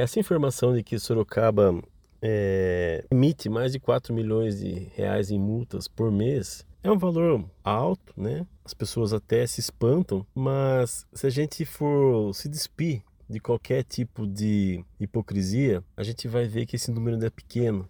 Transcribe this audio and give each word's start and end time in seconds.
Essa 0.00 0.18
informação 0.18 0.72
de 0.72 0.82
que 0.82 0.98
Sorocaba 0.98 1.78
é, 2.22 3.04
emite 3.10 3.50
mais 3.50 3.70
de 3.70 3.78
4 3.78 4.14
milhões 4.14 4.58
de 4.58 4.88
reais 4.94 5.30
em 5.30 5.38
multas 5.38 5.86
por 5.86 6.10
mês 6.10 6.66
é 6.82 6.90
um 6.90 6.96
valor 6.96 7.44
alto, 7.62 8.14
né? 8.16 8.46
As 8.64 8.72
pessoas 8.72 9.12
até 9.12 9.46
se 9.46 9.60
espantam, 9.60 10.26
mas 10.34 11.06
se 11.12 11.26
a 11.26 11.30
gente 11.30 11.66
for 11.66 12.34
se 12.34 12.48
despir 12.48 13.02
de 13.28 13.38
qualquer 13.40 13.84
tipo 13.84 14.26
de 14.26 14.82
hipocrisia, 14.98 15.84
a 15.94 16.02
gente 16.02 16.26
vai 16.26 16.46
ver 16.46 16.64
que 16.64 16.76
esse 16.76 16.90
número 16.90 17.22
é 17.22 17.28
pequeno, 17.28 17.86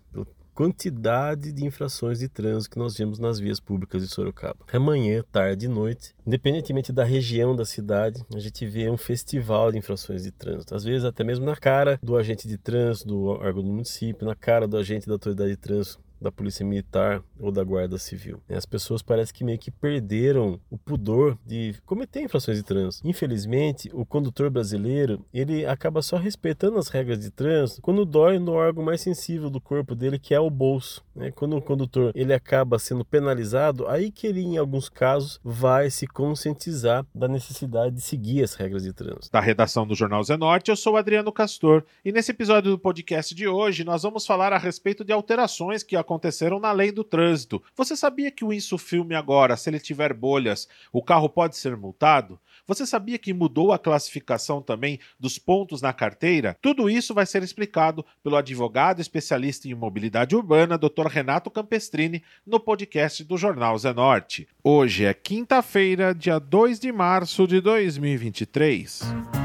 quantidade 0.60 1.52
de 1.52 1.64
infrações 1.64 2.18
de 2.18 2.28
trânsito 2.28 2.74
que 2.74 2.78
nós 2.78 2.94
vemos 2.94 3.18
nas 3.18 3.38
vias 3.38 3.58
públicas 3.58 4.02
de 4.02 4.08
Sorocaba. 4.08 4.58
É 4.70 4.78
manhã, 4.78 5.24
tarde 5.32 5.64
e 5.64 5.68
noite, 5.70 6.14
independentemente 6.26 6.92
da 6.92 7.02
região 7.02 7.56
da 7.56 7.64
cidade, 7.64 8.22
a 8.34 8.38
gente 8.38 8.66
vê 8.66 8.90
um 8.90 8.96
festival 8.98 9.72
de 9.72 9.78
infrações 9.78 10.22
de 10.22 10.30
trânsito. 10.30 10.74
Às 10.74 10.84
vezes 10.84 11.06
até 11.06 11.24
mesmo 11.24 11.46
na 11.46 11.56
cara 11.56 11.98
do 12.02 12.14
agente 12.14 12.46
de 12.46 12.58
trânsito, 12.58 13.08
do 13.08 13.24
órgão 13.28 13.62
do 13.62 13.70
município, 13.70 14.26
na 14.26 14.34
cara 14.34 14.68
do 14.68 14.76
agente 14.76 15.06
da 15.06 15.14
autoridade 15.14 15.52
de 15.52 15.56
trânsito 15.56 15.98
da 16.20 16.30
polícia 16.30 16.64
militar 16.64 17.22
ou 17.38 17.50
da 17.50 17.64
guarda 17.64 17.98
civil. 17.98 18.40
As 18.48 18.66
pessoas 18.66 19.02
parecem 19.02 19.34
que 19.34 19.44
meio 19.44 19.58
que 19.58 19.70
perderam 19.70 20.60
o 20.70 20.76
pudor 20.76 21.38
de 21.46 21.74
cometer 21.86 22.22
infrações 22.22 22.58
de 22.58 22.62
trânsito. 22.62 23.06
Infelizmente, 23.08 23.90
o 23.92 24.04
condutor 24.04 24.50
brasileiro 24.50 25.24
ele 25.32 25.64
acaba 25.64 26.02
só 26.02 26.16
respeitando 26.16 26.78
as 26.78 26.88
regras 26.88 27.18
de 27.20 27.30
trânsito 27.30 27.80
quando 27.80 28.04
dói 28.04 28.38
no 28.38 28.52
órgão 28.52 28.84
mais 28.84 29.00
sensível 29.00 29.48
do 29.48 29.60
corpo 29.60 29.94
dele, 29.94 30.18
que 30.18 30.34
é 30.34 30.40
o 30.40 30.50
bolso. 30.50 31.02
Né? 31.14 31.30
Quando 31.30 31.56
o 31.56 31.62
condutor 31.62 32.12
ele 32.14 32.32
acaba 32.32 32.78
sendo 32.78 33.04
penalizado, 33.04 33.86
aí 33.88 34.10
que 34.10 34.26
ele, 34.26 34.40
em 34.40 34.58
alguns 34.58 34.88
casos, 34.88 35.40
vai 35.42 35.90
se 35.90 36.06
conscientizar 36.06 37.06
da 37.14 37.28
necessidade 37.28 37.94
de 37.96 38.02
seguir 38.02 38.42
as 38.42 38.54
regras 38.54 38.82
de 38.82 38.92
trânsito. 38.92 39.30
Da 39.32 39.40
redação 39.40 39.86
do 39.86 39.94
Jornal 39.94 40.22
Zenorte, 40.22 40.70
eu 40.70 40.76
sou 40.76 40.96
Adriano 40.96 41.32
Castor 41.32 41.84
e 42.04 42.12
nesse 42.12 42.30
episódio 42.30 42.70
do 42.70 42.78
podcast 42.78 43.34
de 43.34 43.48
hoje 43.48 43.84
nós 43.84 44.02
vamos 44.02 44.26
falar 44.26 44.52
a 44.52 44.58
respeito 44.58 45.04
de 45.04 45.12
alterações 45.12 45.82
que 45.82 45.96
aconteceram 46.10 46.58
na 46.58 46.72
lei 46.72 46.90
do 46.90 47.04
trânsito. 47.04 47.62
Você 47.76 47.94
sabia 47.94 48.30
que 48.30 48.44
o 48.44 48.52
insufilme 48.52 49.14
agora, 49.14 49.56
se 49.56 49.70
ele 49.70 49.78
tiver 49.78 50.12
bolhas, 50.12 50.68
o 50.92 51.02
carro 51.02 51.28
pode 51.28 51.56
ser 51.56 51.76
multado? 51.76 52.38
Você 52.66 52.84
sabia 52.84 53.18
que 53.18 53.32
mudou 53.32 53.72
a 53.72 53.78
classificação 53.78 54.60
também 54.60 54.98
dos 55.18 55.38
pontos 55.38 55.80
na 55.80 55.92
carteira? 55.92 56.56
Tudo 56.60 56.90
isso 56.90 57.14
vai 57.14 57.26
ser 57.26 57.42
explicado 57.42 58.04
pelo 58.22 58.36
advogado 58.36 59.00
especialista 59.00 59.68
em 59.68 59.74
mobilidade 59.74 60.34
urbana, 60.34 60.76
Dr. 60.76 61.06
Renato 61.06 61.50
Campestrini, 61.50 62.22
no 62.44 62.58
podcast 62.58 63.22
do 63.24 63.36
Jornal 63.36 63.78
Zenorte. 63.78 64.48
Hoje 64.62 65.04
é 65.04 65.14
quinta-feira, 65.14 66.14
dia 66.14 66.38
2 66.38 66.80
de 66.80 66.92
março 66.92 67.46
de 67.46 67.60
2023. 67.60 69.39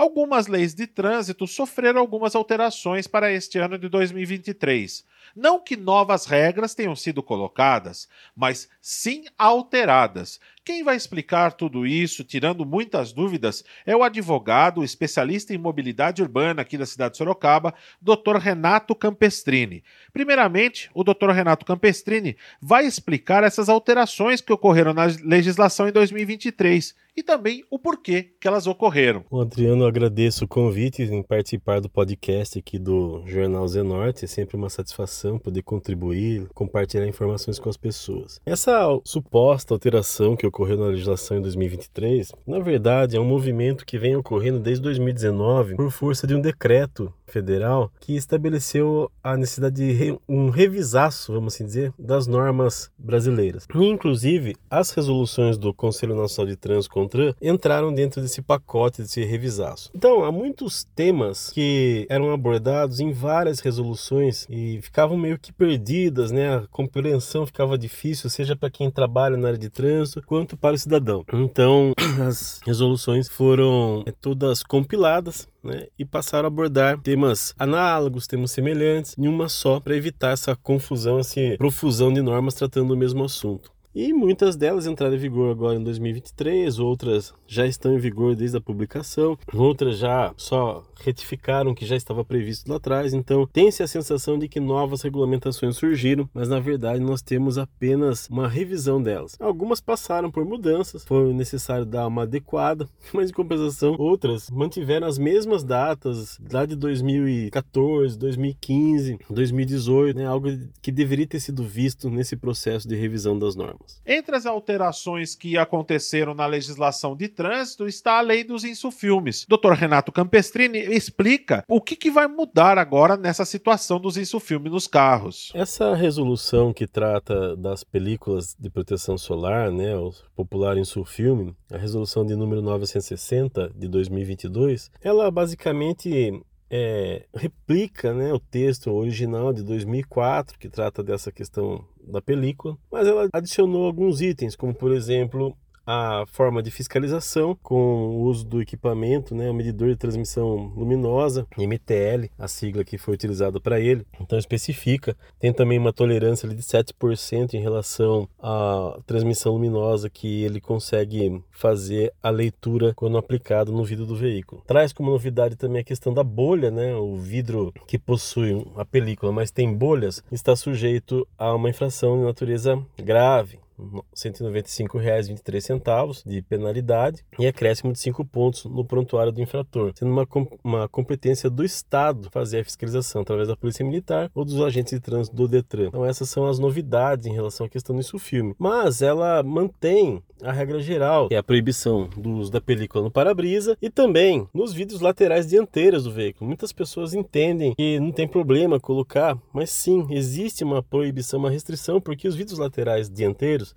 Algumas 0.00 0.46
leis 0.46 0.74
de 0.74 0.86
trânsito 0.86 1.46
sofreram 1.46 2.00
algumas 2.00 2.34
alterações 2.34 3.06
para 3.06 3.30
este 3.30 3.58
ano 3.58 3.76
de 3.76 3.86
2023. 3.86 5.04
Não 5.36 5.60
que 5.60 5.76
novas 5.76 6.24
regras 6.24 6.74
tenham 6.74 6.96
sido 6.96 7.22
colocadas, 7.22 8.08
mas 8.34 8.66
sim 8.80 9.26
alteradas. 9.36 10.40
Quem 10.64 10.82
vai 10.82 10.96
explicar 10.96 11.52
tudo 11.52 11.86
isso, 11.86 12.24
tirando 12.24 12.64
muitas 12.64 13.12
dúvidas, 13.12 13.62
é 13.84 13.94
o 13.94 14.02
advogado, 14.02 14.82
especialista 14.82 15.52
em 15.52 15.58
mobilidade 15.58 16.22
urbana 16.22 16.62
aqui 16.62 16.78
da 16.78 16.86
cidade 16.86 17.12
de 17.12 17.18
Sorocaba, 17.18 17.74
Dr. 18.00 18.36
Renato 18.38 18.94
Campestrini. 18.94 19.84
Primeiramente, 20.14 20.90
o 20.94 21.04
Dr. 21.04 21.28
Renato 21.30 21.66
Campestrini 21.66 22.38
vai 22.58 22.86
explicar 22.86 23.44
essas 23.44 23.68
alterações 23.68 24.40
que 24.40 24.52
ocorreram 24.52 24.94
na 24.94 25.04
legislação 25.22 25.86
em 25.86 25.92
2023 25.92 26.94
e 27.16 27.22
também 27.22 27.64
o 27.70 27.78
porquê 27.78 28.30
que 28.40 28.48
elas 28.48 28.66
ocorreram. 28.66 29.24
O 29.30 29.40
Adriano, 29.40 29.84
agradeço 29.84 30.44
o 30.44 30.48
convite 30.48 31.02
em 31.02 31.22
participar 31.22 31.80
do 31.80 31.88
podcast 31.88 32.58
aqui 32.58 32.78
do 32.78 33.22
Jornal 33.26 33.66
Zenorte. 33.68 34.24
É 34.24 34.28
sempre 34.28 34.56
uma 34.56 34.70
satisfação 34.70 35.38
poder 35.38 35.62
contribuir, 35.62 36.48
compartilhar 36.54 37.06
informações 37.06 37.58
com 37.58 37.68
as 37.68 37.76
pessoas. 37.76 38.40
Essa 38.44 38.86
suposta 39.04 39.74
alteração 39.74 40.36
que 40.36 40.46
ocorreu 40.46 40.78
na 40.78 40.86
legislação 40.86 41.38
em 41.38 41.42
2023, 41.42 42.32
na 42.46 42.58
verdade, 42.58 43.16
é 43.16 43.20
um 43.20 43.24
movimento 43.24 43.84
que 43.86 43.98
vem 43.98 44.16
ocorrendo 44.16 44.58
desde 44.58 44.82
2019 44.82 45.76
por 45.76 45.90
força 45.90 46.26
de 46.26 46.34
um 46.34 46.40
decreto 46.40 47.12
federal 47.30 47.90
que 48.00 48.16
estabeleceu 48.16 49.10
a 49.22 49.36
necessidade 49.36 49.76
de 49.76 49.92
re, 49.92 50.18
um 50.28 50.50
revisaço, 50.50 51.32
vamos 51.32 51.54
assim 51.54 51.64
dizer, 51.64 51.92
das 51.98 52.26
normas 52.26 52.90
brasileiras. 52.98 53.66
E, 53.74 53.84
inclusive, 53.84 54.56
as 54.68 54.90
resoluções 54.90 55.56
do 55.56 55.72
Conselho 55.72 56.14
Nacional 56.14 56.50
de 56.50 56.56
Trânsito 56.56 56.94
CONTRAN 56.94 57.34
entraram 57.40 57.92
dentro 57.92 58.20
desse 58.20 58.42
pacote, 58.42 59.02
desse 59.02 59.24
revisaço. 59.24 59.90
Então, 59.94 60.24
há 60.24 60.32
muitos 60.32 60.84
temas 60.94 61.50
que 61.50 62.06
eram 62.08 62.32
abordados 62.32 63.00
em 63.00 63.12
várias 63.12 63.60
resoluções 63.60 64.46
e 64.48 64.80
ficavam 64.82 65.16
meio 65.16 65.38
que 65.38 65.52
perdidas, 65.52 66.30
né? 66.30 66.56
A 66.56 66.66
compreensão 66.70 67.46
ficava 67.46 67.76
difícil, 67.76 68.30
seja 68.30 68.56
para 68.56 68.70
quem 68.70 68.90
trabalha 68.90 69.36
na 69.36 69.48
área 69.48 69.58
de 69.58 69.70
trânsito, 69.70 70.22
quanto 70.26 70.56
para 70.56 70.74
o 70.74 70.78
cidadão. 70.78 71.24
Então, 71.32 71.92
as 72.26 72.60
resoluções 72.64 73.28
foram 73.28 74.02
é, 74.06 74.12
todas 74.12 74.62
compiladas 74.62 75.48
né, 75.62 75.86
e 75.98 76.04
passaram 76.04 76.46
a 76.46 76.48
abordar 76.48 76.98
temas 77.00 77.54
análogos, 77.58 78.26
temas 78.26 78.50
semelhantes, 78.50 79.16
em 79.18 79.28
uma 79.28 79.48
só, 79.48 79.80
para 79.80 79.96
evitar 79.96 80.32
essa 80.32 80.56
confusão, 80.56 81.18
essa 81.18 81.40
profusão 81.58 82.12
de 82.12 82.22
normas 82.22 82.54
tratando 82.54 82.88
do 82.88 82.96
mesmo 82.96 83.24
assunto. 83.24 83.70
E 83.92 84.12
muitas 84.12 84.54
delas 84.54 84.86
entraram 84.86 85.16
em 85.16 85.18
vigor 85.18 85.50
agora 85.50 85.76
em 85.76 85.82
2023, 85.82 86.78
outras 86.78 87.34
já 87.44 87.66
estão 87.66 87.92
em 87.92 87.98
vigor 87.98 88.36
desde 88.36 88.56
a 88.56 88.60
publicação, 88.60 89.36
outras 89.52 89.98
já 89.98 90.32
só 90.36 90.84
retificaram 91.00 91.74
que 91.74 91.84
já 91.84 91.96
estava 91.96 92.24
previsto 92.24 92.70
lá 92.70 92.76
atrás. 92.76 93.12
Então, 93.12 93.48
tem-se 93.52 93.82
a 93.82 93.88
sensação 93.88 94.38
de 94.38 94.48
que 94.48 94.60
novas 94.60 95.02
regulamentações 95.02 95.76
surgiram, 95.76 96.28
mas 96.32 96.48
na 96.48 96.60
verdade 96.60 97.00
nós 97.00 97.20
temos 97.20 97.58
apenas 97.58 98.28
uma 98.28 98.46
revisão 98.46 99.02
delas. 99.02 99.36
Algumas 99.40 99.80
passaram 99.80 100.30
por 100.30 100.44
mudanças, 100.44 101.04
foi 101.04 101.32
necessário 101.32 101.84
dar 101.84 102.06
uma 102.06 102.22
adequada, 102.22 102.88
mas 103.12 103.30
em 103.30 103.32
compensação, 103.32 103.96
outras 103.98 104.48
mantiveram 104.50 105.08
as 105.08 105.18
mesmas 105.18 105.64
datas 105.64 106.38
lá 106.52 106.64
de 106.64 106.76
2014, 106.76 108.16
2015, 108.16 109.18
2018, 109.28 110.16
né, 110.16 110.26
algo 110.26 110.48
que 110.80 110.92
deveria 110.92 111.26
ter 111.26 111.40
sido 111.40 111.64
visto 111.64 112.08
nesse 112.08 112.36
processo 112.36 112.86
de 112.86 112.94
revisão 112.94 113.36
das 113.36 113.56
normas. 113.56 113.79
Entre 114.06 114.34
as 114.34 114.46
alterações 114.46 115.34
que 115.34 115.56
aconteceram 115.56 116.34
na 116.34 116.46
legislação 116.46 117.16
de 117.16 117.28
trânsito 117.28 117.86
está 117.86 118.18
a 118.18 118.20
lei 118.20 118.44
dos 118.44 118.64
insufilmes. 118.64 119.46
Dr. 119.48 119.72
Renato 119.72 120.12
Campestrini 120.12 120.78
explica 120.78 121.64
o 121.68 121.80
que, 121.80 121.96
que 121.96 122.10
vai 122.10 122.26
mudar 122.26 122.78
agora 122.78 123.16
nessa 123.16 123.44
situação 123.44 124.00
dos 124.00 124.16
insufilmes 124.16 124.72
nos 124.72 124.86
carros. 124.86 125.52
Essa 125.54 125.94
resolução 125.94 126.72
que 126.72 126.86
trata 126.86 127.56
das 127.56 127.84
películas 127.84 128.56
de 128.58 128.70
proteção 128.70 129.16
solar, 129.16 129.70
né, 129.70 129.96
o 129.96 130.12
popular 130.34 130.76
insufilme, 130.76 131.54
a 131.72 131.78
resolução 131.78 132.24
de 132.24 132.34
número 132.34 132.62
960 132.62 133.72
de 133.74 133.88
2022, 133.88 134.90
ela 135.02 135.30
basicamente 135.30 136.42
é, 136.70 137.26
replica 137.34 138.14
né, 138.14 138.32
o 138.32 138.38
texto 138.38 138.92
original 138.92 139.52
de 139.52 139.62
2004, 139.62 140.58
que 140.58 140.68
trata 140.68 141.02
dessa 141.02 141.32
questão 141.32 141.84
da 142.10 142.20
película, 142.20 142.76
mas 142.90 143.06
ela 143.06 143.28
adicionou 143.32 143.86
alguns 143.86 144.20
itens, 144.20 144.56
como 144.56 144.74
por 144.74 144.92
exemplo 144.92 145.56
a 145.92 146.24
forma 146.28 146.62
de 146.62 146.70
fiscalização 146.70 147.58
com 147.60 147.74
o 147.74 148.20
uso 148.22 148.46
do 148.46 148.62
equipamento, 148.62 149.34
né, 149.34 149.50
o 149.50 149.54
medidor 149.54 149.88
de 149.88 149.96
transmissão 149.96 150.72
luminosa, 150.76 151.48
MTL, 151.58 152.30
a 152.38 152.46
sigla 152.46 152.84
que 152.84 152.96
foi 152.96 153.14
utilizada 153.14 153.58
para 153.58 153.80
ele. 153.80 154.06
Então 154.20 154.38
especifica, 154.38 155.16
tem 155.40 155.52
também 155.52 155.80
uma 155.80 155.92
tolerância 155.92 156.48
de 156.48 156.62
7% 156.62 157.54
em 157.54 157.60
relação 157.60 158.28
à 158.40 159.00
transmissão 159.04 159.54
luminosa 159.54 160.08
que 160.08 160.44
ele 160.44 160.60
consegue 160.60 161.42
fazer 161.50 162.12
a 162.22 162.30
leitura 162.30 162.94
quando 162.94 163.18
aplicado 163.18 163.72
no 163.72 163.82
vidro 163.82 164.06
do 164.06 164.14
veículo. 164.14 164.62
Traz 164.68 164.92
como 164.92 165.10
novidade 165.10 165.56
também 165.56 165.80
a 165.80 165.84
questão 165.84 166.14
da 166.14 166.22
bolha, 166.22 166.70
né, 166.70 166.94
o 166.94 167.16
vidro 167.16 167.74
que 167.88 167.98
possui 167.98 168.64
a 168.76 168.84
película, 168.84 169.32
mas 169.32 169.50
tem 169.50 169.74
bolhas, 169.74 170.22
está 170.30 170.54
sujeito 170.54 171.26
a 171.36 171.52
uma 171.52 171.68
infração 171.68 172.16
de 172.16 172.24
natureza 172.24 172.80
grave. 172.96 173.58
R$ 173.80 174.02
195,23 174.14 176.22
de 176.26 176.42
penalidade 176.42 177.24
e 177.38 177.46
acréscimo 177.46 177.92
de 177.92 177.98
5 177.98 178.24
pontos 178.24 178.64
no 178.64 178.84
prontuário 178.84 179.32
do 179.32 179.40
infrator, 179.40 179.92
sendo 179.94 180.10
uma, 180.10 180.26
uma 180.62 180.88
competência 180.88 181.48
do 181.48 181.64
Estado 181.64 182.28
fazer 182.30 182.60
a 182.60 182.64
fiscalização 182.64 183.22
através 183.22 183.48
da 183.48 183.56
Polícia 183.56 183.84
Militar 183.84 184.30
ou 184.34 184.44
dos 184.44 184.60
agentes 184.60 184.92
de 184.92 185.00
trânsito 185.00 185.34
do 185.34 185.48
Detran. 185.48 185.88
Então 185.88 186.04
essas 186.04 186.28
são 186.28 186.46
as 186.46 186.58
novidades 186.58 187.26
em 187.26 187.32
relação 187.32 187.66
à 187.66 187.68
questão 187.68 187.94
do 187.94 188.00
filme. 188.18 188.54
Mas 188.58 189.02
ela 189.02 189.42
mantém 189.42 190.22
a 190.42 190.52
regra 190.52 190.80
geral, 190.80 191.28
é 191.30 191.36
a 191.36 191.42
proibição 191.42 192.08
do 192.16 192.30
uso 192.30 192.50
da 192.50 192.60
película 192.60 193.04
no 193.04 193.10
para-brisa 193.10 193.76
e 193.80 193.90
também 193.90 194.48
nos 194.52 194.72
vidros 194.72 195.00
laterais 195.00 195.46
dianteiros 195.46 196.04
do 196.04 196.12
veículo. 196.12 196.46
Muitas 196.46 196.72
pessoas 196.72 197.14
entendem 197.14 197.74
que 197.74 197.98
não 198.00 198.12
tem 198.12 198.26
problema 198.26 198.80
colocar, 198.80 199.36
mas 199.52 199.70
sim, 199.70 200.06
existe 200.10 200.64
uma 200.64 200.82
proibição, 200.82 201.38
uma 201.38 201.50
restrição, 201.50 202.00
porque 202.00 202.28
os 202.28 202.34
vidros 202.34 202.58
laterais 202.58 203.08
dianteiros. 203.08 203.74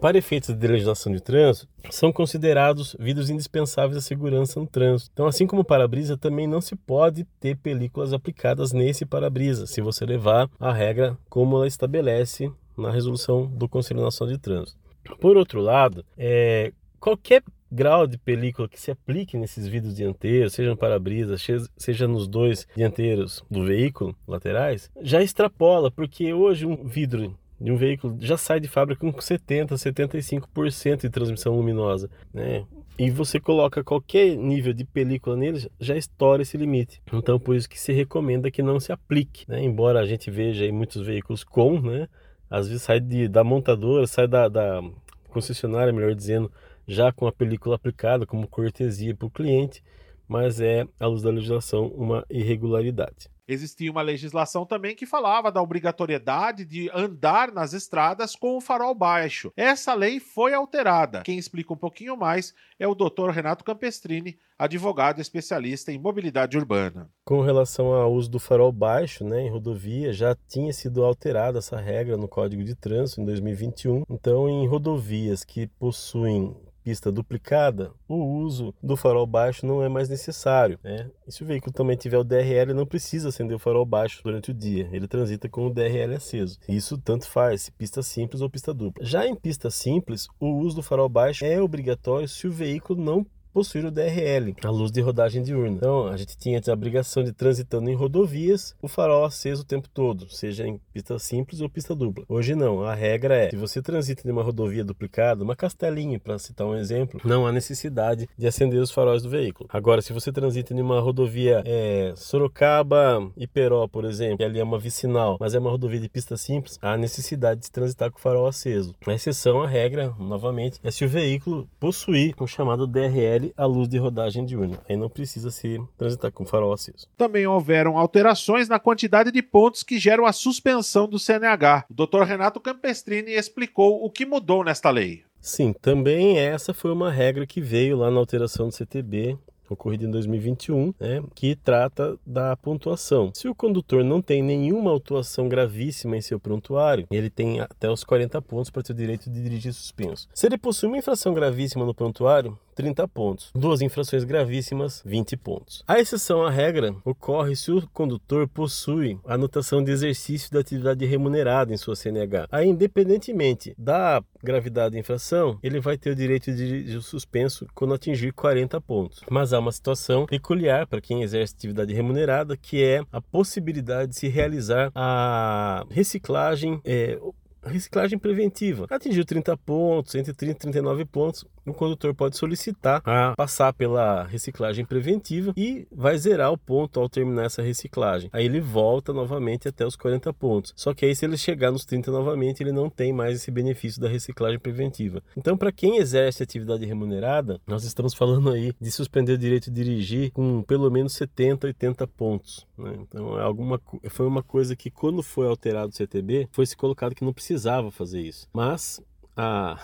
Para 0.00 0.18
efeitos 0.18 0.54
de 0.54 0.66
legislação 0.66 1.12
de 1.12 1.20
trânsito, 1.20 1.68
são 1.90 2.12
considerados 2.12 2.96
vidros 2.98 3.30
indispensáveis 3.30 3.96
à 3.96 4.00
segurança 4.00 4.58
no 4.58 4.66
trânsito. 4.66 5.10
Então, 5.12 5.26
assim 5.26 5.46
como 5.46 5.64
para-brisa, 5.64 6.16
também 6.16 6.46
não 6.46 6.60
se 6.60 6.74
pode 6.74 7.24
ter 7.40 7.56
películas 7.56 8.12
aplicadas 8.12 8.72
nesse 8.72 9.06
para-brisa, 9.06 9.66
se 9.66 9.80
você 9.80 10.04
levar 10.04 10.50
a 10.58 10.72
regra 10.72 11.16
como 11.28 11.56
ela 11.56 11.66
estabelece 11.66 12.50
na 12.76 12.90
resolução 12.90 13.46
do 13.46 13.68
Conselho 13.68 14.02
Nacional 14.02 14.34
de 14.34 14.40
Trânsito. 14.40 14.85
Por 15.20 15.36
outro 15.36 15.60
lado, 15.60 16.04
é, 16.16 16.72
qualquer 16.98 17.42
grau 17.70 18.06
de 18.06 18.16
película 18.16 18.68
que 18.68 18.80
se 18.80 18.90
aplique 18.90 19.36
nesses 19.36 19.66
vidros 19.66 19.94
dianteiros, 19.94 20.52
seja 20.52 20.70
no 20.70 20.76
para-brisa, 20.76 21.36
seja 21.76 22.08
nos 22.08 22.28
dois 22.28 22.66
dianteiros 22.76 23.44
do 23.50 23.64
veículo 23.64 24.16
laterais, 24.26 24.90
já 25.00 25.22
extrapola, 25.22 25.90
porque 25.90 26.32
hoje 26.32 26.64
um 26.64 26.84
vidro 26.84 27.36
de 27.60 27.72
um 27.72 27.76
veículo 27.76 28.16
já 28.20 28.36
sai 28.36 28.60
de 28.60 28.68
fábrica 28.68 29.00
com 29.00 29.20
70, 29.20 29.74
75% 29.74 31.00
de 31.00 31.10
transmissão 31.10 31.56
luminosa, 31.56 32.10
né? 32.32 32.64
E 32.98 33.10
você 33.10 33.38
coloca 33.38 33.84
qualquer 33.84 34.36
nível 34.36 34.72
de 34.72 34.82
película 34.82 35.36
nele, 35.36 35.70
já 35.78 35.94
estoura 35.96 36.40
esse 36.40 36.56
limite. 36.56 37.02
Então, 37.12 37.38
por 37.38 37.54
isso 37.54 37.68
que 37.68 37.78
se 37.78 37.92
recomenda 37.92 38.50
que 38.50 38.62
não 38.62 38.80
se 38.80 38.90
aplique, 38.90 39.44
né? 39.46 39.62
Embora 39.62 40.00
a 40.00 40.06
gente 40.06 40.30
veja 40.30 40.64
aí 40.64 40.72
muitos 40.72 41.04
veículos 41.04 41.44
com, 41.44 41.78
né? 41.78 42.08
Às 42.50 42.68
vezes 42.68 42.82
sai 42.82 43.00
de, 43.00 43.28
da 43.28 43.42
montadora, 43.42 44.06
sai 44.06 44.26
da, 44.26 44.48
da 44.48 44.82
concessionária, 45.28 45.92
melhor 45.92 46.14
dizendo, 46.14 46.50
já 46.86 47.12
com 47.12 47.26
a 47.26 47.32
película 47.32 47.76
aplicada 47.76 48.24
como 48.24 48.46
cortesia 48.46 49.14
para 49.14 49.26
o 49.26 49.30
cliente, 49.30 49.82
mas 50.28 50.60
é, 50.60 50.86
à 50.98 51.06
luz 51.06 51.22
da 51.22 51.30
legislação, 51.30 51.86
uma 51.88 52.24
irregularidade. 52.30 53.28
Existia 53.48 53.92
uma 53.92 54.02
legislação 54.02 54.66
também 54.66 54.96
que 54.96 55.06
falava 55.06 55.52
da 55.52 55.62
obrigatoriedade 55.62 56.64
de 56.64 56.90
andar 56.92 57.52
nas 57.52 57.72
estradas 57.72 58.34
com 58.34 58.56
o 58.56 58.60
farol 58.60 58.92
baixo. 58.92 59.52
Essa 59.56 59.94
lei 59.94 60.18
foi 60.18 60.52
alterada. 60.52 61.22
Quem 61.22 61.38
explica 61.38 61.72
um 61.72 61.76
pouquinho 61.76 62.16
mais 62.16 62.52
é 62.78 62.88
o 62.88 62.94
Dr. 62.94 63.30
Renato 63.30 63.62
Campestrini, 63.62 64.36
advogado 64.58 65.20
especialista 65.20 65.92
em 65.92 65.98
mobilidade 65.98 66.58
urbana. 66.58 67.08
Com 67.24 67.40
relação 67.40 67.92
ao 67.92 68.12
uso 68.12 68.28
do 68.28 68.40
farol 68.40 68.72
baixo 68.72 69.24
né, 69.24 69.42
em 69.42 69.50
rodovia, 69.50 70.12
já 70.12 70.36
tinha 70.48 70.72
sido 70.72 71.04
alterada 71.04 71.58
essa 71.58 71.78
regra 71.78 72.16
no 72.16 72.26
Código 72.26 72.64
de 72.64 72.74
Trânsito 72.74 73.20
em 73.20 73.24
2021. 73.26 74.02
Então, 74.10 74.48
em 74.48 74.66
rodovias 74.66 75.44
que 75.44 75.68
possuem 75.68 76.56
pista 76.86 77.10
duplicada, 77.10 77.90
o 78.08 78.14
uso 78.14 78.72
do 78.80 78.96
farol 78.96 79.26
baixo 79.26 79.66
não 79.66 79.82
é 79.82 79.88
mais 79.88 80.08
necessário. 80.08 80.78
Né? 80.84 81.10
E 81.26 81.32
se 81.32 81.42
o 81.42 81.46
veículo 81.46 81.72
também 81.72 81.96
tiver 81.96 82.16
o 82.16 82.22
DRL, 82.22 82.72
não 82.72 82.86
precisa 82.86 83.30
acender 83.30 83.56
o 83.56 83.58
farol 83.58 83.84
baixo 83.84 84.20
durante 84.22 84.52
o 84.52 84.54
dia. 84.54 84.88
Ele 84.92 85.08
transita 85.08 85.48
com 85.48 85.66
o 85.66 85.74
DRL 85.74 86.14
aceso. 86.14 86.60
Isso 86.68 86.96
tanto 86.96 87.28
faz, 87.28 87.68
pista 87.70 88.04
simples 88.04 88.40
ou 88.40 88.48
pista 88.48 88.72
dupla. 88.72 89.04
Já 89.04 89.26
em 89.26 89.34
pista 89.34 89.68
simples, 89.68 90.28
o 90.38 90.46
uso 90.46 90.76
do 90.76 90.82
farol 90.82 91.08
baixo 91.08 91.44
é 91.44 91.60
obrigatório 91.60 92.28
se 92.28 92.46
o 92.46 92.52
veículo 92.52 93.02
não 93.02 93.26
possuir 93.56 93.86
o 93.86 93.90
DRL, 93.90 94.54
a 94.62 94.68
luz 94.68 94.92
de 94.92 95.00
rodagem 95.00 95.42
diurna. 95.42 95.76
Então, 95.76 96.08
a 96.08 96.16
gente 96.18 96.36
tinha 96.36 96.60
a 96.68 96.72
obrigação 96.74 97.24
de 97.24 97.32
transitando 97.32 97.88
em 97.88 97.94
rodovias, 97.94 98.76
o 98.82 98.86
farol 98.86 99.24
aceso 99.24 99.62
o 99.62 99.64
tempo 99.64 99.88
todo, 99.88 100.28
seja 100.28 100.66
em 100.66 100.78
pista 100.92 101.18
simples 101.18 101.62
ou 101.62 101.70
pista 101.70 101.94
dupla. 101.94 102.26
Hoje 102.28 102.54
não, 102.54 102.82
a 102.82 102.94
regra 102.94 103.34
é, 103.34 103.48
se 103.48 103.56
você 103.56 103.80
transita 103.80 104.28
em 104.28 104.30
uma 104.30 104.42
rodovia 104.42 104.84
duplicada, 104.84 105.42
uma 105.42 105.56
castelinha, 105.56 106.20
para 106.20 106.38
citar 106.38 106.66
um 106.66 106.74
exemplo, 106.74 107.18
não 107.24 107.46
há 107.46 107.52
necessidade 107.52 108.28
de 108.36 108.46
acender 108.46 108.78
os 108.78 108.90
faróis 108.90 109.22
do 109.22 109.30
veículo. 109.30 109.70
Agora, 109.72 110.02
se 110.02 110.12
você 110.12 110.30
transita 110.30 110.74
em 110.74 110.80
uma 110.82 111.00
rodovia 111.00 111.62
é, 111.64 112.12
Sorocaba, 112.14 113.26
Iperó, 113.38 113.88
por 113.88 114.04
exemplo, 114.04 114.36
que 114.36 114.44
ali 114.44 114.60
é 114.60 114.64
uma 114.64 114.78
vicinal, 114.78 115.38
mas 115.40 115.54
é 115.54 115.58
uma 115.58 115.70
rodovia 115.70 116.00
de 116.00 116.10
pista 116.10 116.36
simples, 116.36 116.78
há 116.82 116.94
necessidade 116.98 117.62
de 117.62 117.70
transitar 117.70 118.10
com 118.10 118.18
o 118.18 118.20
farol 118.20 118.46
aceso. 118.46 118.94
A 119.06 119.14
exceção, 119.14 119.62
a 119.62 119.66
regra, 119.66 120.14
novamente, 120.18 120.78
é 120.84 120.90
se 120.90 121.06
o 121.06 121.08
veículo 121.08 121.66
possuir 121.80 122.34
o 122.38 122.46
chamado 122.46 122.86
DRL 122.86 123.45
a 123.56 123.66
luz 123.66 123.88
de 123.88 123.98
rodagem 123.98 124.44
diurna. 124.44 124.78
Aí 124.88 124.96
não 124.96 125.08
precisa 125.08 125.50
se 125.50 125.80
transitar 125.96 126.32
com 126.32 126.46
farol 126.46 126.72
aceso. 126.72 127.06
Também 127.16 127.46
houveram 127.46 127.98
alterações 127.98 128.68
na 128.68 128.78
quantidade 128.78 129.30
de 129.30 129.42
pontos 129.42 129.82
que 129.82 129.98
geram 129.98 130.26
a 130.26 130.32
suspensão 130.32 131.08
do 131.08 131.18
CNH. 131.18 131.86
O 131.90 131.94
Dr. 131.94 132.22
Renato 132.22 132.60
Campestrini 132.60 133.32
explicou 133.32 134.04
o 134.04 134.10
que 134.10 134.26
mudou 134.26 134.64
nesta 134.64 134.90
lei. 134.90 135.22
Sim, 135.40 135.72
também 135.72 136.38
essa 136.38 136.74
foi 136.74 136.90
uma 136.90 137.10
regra 137.10 137.46
que 137.46 137.60
veio 137.60 137.96
lá 137.98 138.10
na 138.10 138.18
alteração 138.18 138.68
do 138.68 138.74
CTB 138.74 139.38
ocorrido 139.68 140.04
em 140.04 140.10
2021, 140.10 140.94
né, 140.98 141.22
que 141.34 141.56
trata 141.56 142.18
da 142.24 142.56
pontuação. 142.56 143.30
Se 143.34 143.48
o 143.48 143.54
condutor 143.54 144.04
não 144.04 144.22
tem 144.22 144.42
nenhuma 144.42 144.90
autuação 144.90 145.48
gravíssima 145.48 146.16
em 146.16 146.20
seu 146.20 146.38
prontuário, 146.38 147.06
ele 147.10 147.30
tem 147.30 147.60
até 147.60 147.90
os 147.90 148.04
40 148.04 148.40
pontos 148.42 148.70
para 148.70 148.82
ter 148.82 148.92
o 148.92 148.96
direito 148.96 149.30
de 149.30 149.42
dirigir 149.42 149.72
suspenso. 149.72 150.28
Se 150.34 150.46
ele 150.46 150.58
possui 150.58 150.88
uma 150.88 150.98
infração 150.98 151.34
gravíssima 151.34 151.84
no 151.84 151.94
prontuário, 151.94 152.58
30 152.76 153.08
pontos. 153.08 153.50
Duas 153.54 153.80
infrações 153.80 154.22
gravíssimas, 154.22 155.02
20 155.04 155.36
pontos. 155.38 155.82
A 155.88 155.98
exceção 155.98 156.44
à 156.44 156.50
regra 156.50 156.94
ocorre 157.04 157.56
se 157.56 157.72
o 157.72 157.88
condutor 157.88 158.46
possui 158.46 159.18
anotação 159.24 159.82
de 159.82 159.90
exercício 159.90 160.52
da 160.52 160.60
atividade 160.60 161.04
remunerada 161.06 161.72
em 161.72 161.76
sua 161.76 161.96
CNH. 161.96 162.46
Aí, 162.52 162.68
independentemente 162.68 163.74
da 163.78 164.22
gravidade 164.42 164.92
da 164.92 165.00
infração, 165.00 165.58
ele 165.62 165.80
vai 165.80 165.96
ter 165.96 166.10
o 166.10 166.14
direito 166.14 166.52
de 166.52 167.00
suspenso 167.00 167.66
quando 167.74 167.94
atingir 167.94 168.32
40 168.32 168.78
pontos. 168.82 169.22
Mas 169.30 169.54
há 169.54 169.58
uma 169.58 169.72
situação 169.72 170.26
peculiar 170.26 170.86
para 170.86 171.00
quem 171.00 171.22
exerce 171.22 171.54
atividade 171.54 171.94
remunerada, 171.94 172.56
que 172.56 172.84
é 172.84 173.02
a 173.10 173.20
possibilidade 173.20 174.10
de 174.10 174.16
se 174.16 174.28
realizar 174.28 174.90
a 174.94 175.86
reciclagem. 175.90 176.78
É, 176.84 177.18
reciclagem 177.64 178.18
preventiva. 178.18 178.86
Atingiu 178.88 179.24
30 179.24 179.56
pontos, 179.56 180.14
entre 180.14 180.32
30 180.32 180.52
e 180.52 180.72
39 180.72 181.04
pontos, 181.04 181.44
o 181.66 181.74
condutor 181.74 182.14
pode 182.14 182.36
solicitar 182.36 183.02
a 183.04 183.34
passar 183.36 183.72
pela 183.72 184.24
reciclagem 184.24 184.84
preventiva 184.84 185.52
e 185.56 185.86
vai 185.90 186.16
zerar 186.16 186.52
o 186.52 186.58
ponto 186.58 187.00
ao 187.00 187.08
terminar 187.08 187.46
essa 187.46 187.62
reciclagem. 187.62 188.30
Aí 188.32 188.44
ele 188.44 188.60
volta 188.60 189.12
novamente 189.12 189.68
até 189.68 189.84
os 189.84 189.96
40 189.96 190.32
pontos. 190.32 190.72
Só 190.76 190.94
que 190.94 191.04
aí 191.04 191.14
se 191.14 191.24
ele 191.24 191.36
chegar 191.36 191.70
nos 191.70 191.84
30 191.84 192.10
novamente, 192.10 192.62
ele 192.62 192.72
não 192.72 192.88
tem 192.88 193.12
mais 193.12 193.36
esse 193.36 193.50
benefício 193.50 194.00
da 194.00 194.08
reciclagem 194.08 194.58
preventiva. 194.58 195.22
Então, 195.36 195.56
para 195.56 195.72
quem 195.72 195.98
exerce 195.98 196.42
atividade 196.42 196.84
remunerada, 196.84 197.60
nós 197.66 197.84
estamos 197.84 198.14
falando 198.14 198.50
aí 198.50 198.72
de 198.80 198.90
suspender 198.90 199.32
o 199.32 199.38
direito 199.38 199.70
de 199.70 199.84
dirigir 199.84 200.30
com 200.32 200.62
pelo 200.62 200.90
menos 200.90 201.14
70, 201.14 201.66
80 201.66 202.06
pontos. 202.06 202.66
Né? 202.78 202.92
Então, 203.00 203.38
é 203.38 203.42
alguma, 203.42 203.80
foi 204.08 204.26
uma 204.26 204.42
coisa 204.42 204.76
que 204.76 204.90
quando 204.90 205.22
foi 205.22 205.46
alterado 205.46 205.88
o 205.88 205.92
CTB, 205.92 206.48
foi 206.52 206.66
se 206.66 206.76
colocado 206.76 207.14
que 207.14 207.24
não 207.24 207.32
precisava 207.32 207.90
fazer 207.90 208.20
isso. 208.20 208.48
Mas 208.52 209.00
a 209.36 209.78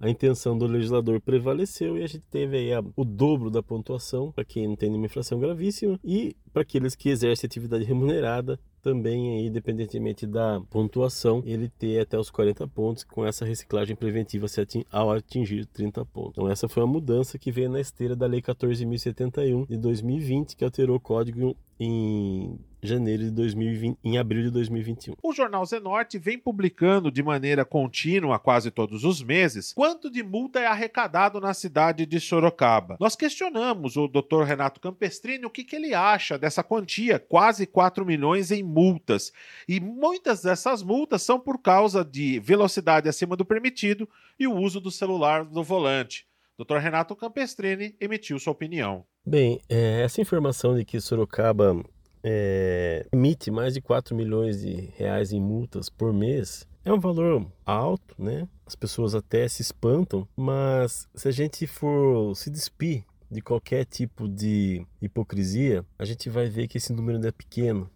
a 0.00 0.08
intenção 0.08 0.56
do 0.56 0.66
legislador 0.66 1.20
prevaleceu 1.20 1.96
e 1.96 2.02
a 2.02 2.06
gente 2.06 2.24
teve 2.30 2.56
aí 2.56 2.72
a, 2.72 2.82
o 2.94 3.04
dobro 3.04 3.50
da 3.50 3.62
pontuação 3.62 4.30
para 4.32 4.44
quem 4.44 4.68
não 4.68 4.76
tem 4.76 4.88
nenhuma 4.90 5.06
infração 5.06 5.38
gravíssima 5.38 5.98
e 6.04 6.36
para 6.52 6.62
aqueles 6.62 6.94
que 6.94 7.08
exercem 7.08 7.46
atividade 7.46 7.84
remunerada 7.84 8.58
também, 8.86 9.32
aí, 9.32 9.46
independentemente 9.48 10.28
da 10.28 10.60
pontuação, 10.70 11.42
ele 11.44 11.68
ter 11.68 11.98
até 11.98 12.16
os 12.16 12.30
40 12.30 12.68
pontos 12.68 13.02
com 13.02 13.26
essa 13.26 13.44
reciclagem 13.44 13.96
preventiva 13.96 14.46
ao 14.92 15.10
atingir 15.10 15.66
30 15.66 16.04
pontos. 16.04 16.34
Então, 16.34 16.48
essa 16.48 16.68
foi 16.68 16.84
a 16.84 16.86
mudança 16.86 17.36
que 17.36 17.50
veio 17.50 17.68
na 17.68 17.80
esteira 17.80 18.14
da 18.14 18.28
Lei 18.28 18.40
14.071 18.40 19.66
de 19.66 19.76
2020, 19.76 20.54
que 20.54 20.64
alterou 20.64 20.98
o 20.98 21.00
código 21.00 21.56
em 21.80 22.56
janeiro 22.86 23.24
de 23.24 23.30
2020, 23.30 23.98
em 24.02 24.18
abril 24.18 24.44
de 24.44 24.50
2021. 24.50 25.14
O 25.22 25.32
jornal 25.32 25.64
Zenorte 25.66 26.18
vem 26.18 26.38
publicando 26.38 27.10
de 27.10 27.22
maneira 27.22 27.64
contínua, 27.64 28.38
quase 28.38 28.70
todos 28.70 29.04
os 29.04 29.22
meses, 29.22 29.72
quanto 29.72 30.10
de 30.10 30.22
multa 30.22 30.60
é 30.60 30.66
arrecadado 30.66 31.40
na 31.40 31.52
cidade 31.52 32.06
de 32.06 32.20
Sorocaba. 32.20 32.96
Nós 33.00 33.16
questionamos 33.16 33.96
o 33.96 34.08
Dr. 34.08 34.42
Renato 34.44 34.80
Campestrini 34.80 35.44
o 35.44 35.50
que, 35.50 35.64
que 35.64 35.76
ele 35.76 35.94
acha 35.94 36.38
dessa 36.38 36.62
quantia, 36.62 37.18
quase 37.18 37.66
4 37.66 38.06
milhões 38.06 38.50
em 38.50 38.62
multas. 38.62 39.32
E 39.68 39.80
muitas 39.80 40.42
dessas 40.42 40.82
multas 40.82 41.22
são 41.22 41.38
por 41.38 41.58
causa 41.58 42.04
de 42.04 42.38
velocidade 42.40 43.08
acima 43.08 43.36
do 43.36 43.44
permitido 43.44 44.08
e 44.38 44.46
o 44.46 44.54
uso 44.54 44.80
do 44.80 44.90
celular 44.90 45.44
no 45.44 45.62
volante. 45.62 46.26
Dr. 46.58 46.76
Renato 46.76 47.14
Campestrini 47.14 47.94
emitiu 48.00 48.38
sua 48.38 48.52
opinião. 48.52 49.04
Bem, 49.24 49.60
é, 49.68 50.02
essa 50.02 50.20
informação 50.20 50.74
de 50.74 50.84
que 50.84 51.00
Sorocaba 51.00 51.82
é, 52.28 53.06
emite 53.12 53.52
mais 53.52 53.72
de 53.72 53.80
4 53.80 54.12
milhões 54.16 54.60
de 54.60 54.90
reais 54.96 55.32
em 55.32 55.40
multas 55.40 55.88
por 55.88 56.12
mês 56.12 56.66
é 56.84 56.92
um 56.92 56.98
valor 56.98 57.46
alto, 57.64 58.14
né? 58.16 58.48
As 58.64 58.74
pessoas 58.74 59.14
até 59.14 59.46
se 59.48 59.62
espantam, 59.62 60.26
mas 60.36 61.08
se 61.14 61.26
a 61.28 61.32
gente 61.32 61.66
for 61.66 62.34
se 62.36 62.48
despir 62.50 63.04
de 63.30 63.40
qualquer 63.40 63.84
tipo 63.84 64.28
de 64.28 64.86
hipocrisia, 65.02 65.84
a 65.98 66.04
gente 66.04 66.30
vai 66.30 66.48
ver 66.48 66.68
que 66.68 66.78
esse 66.78 66.92
número 66.92 67.16
ainda 67.16 67.28
é 67.28 67.32
pequeno 67.32 67.90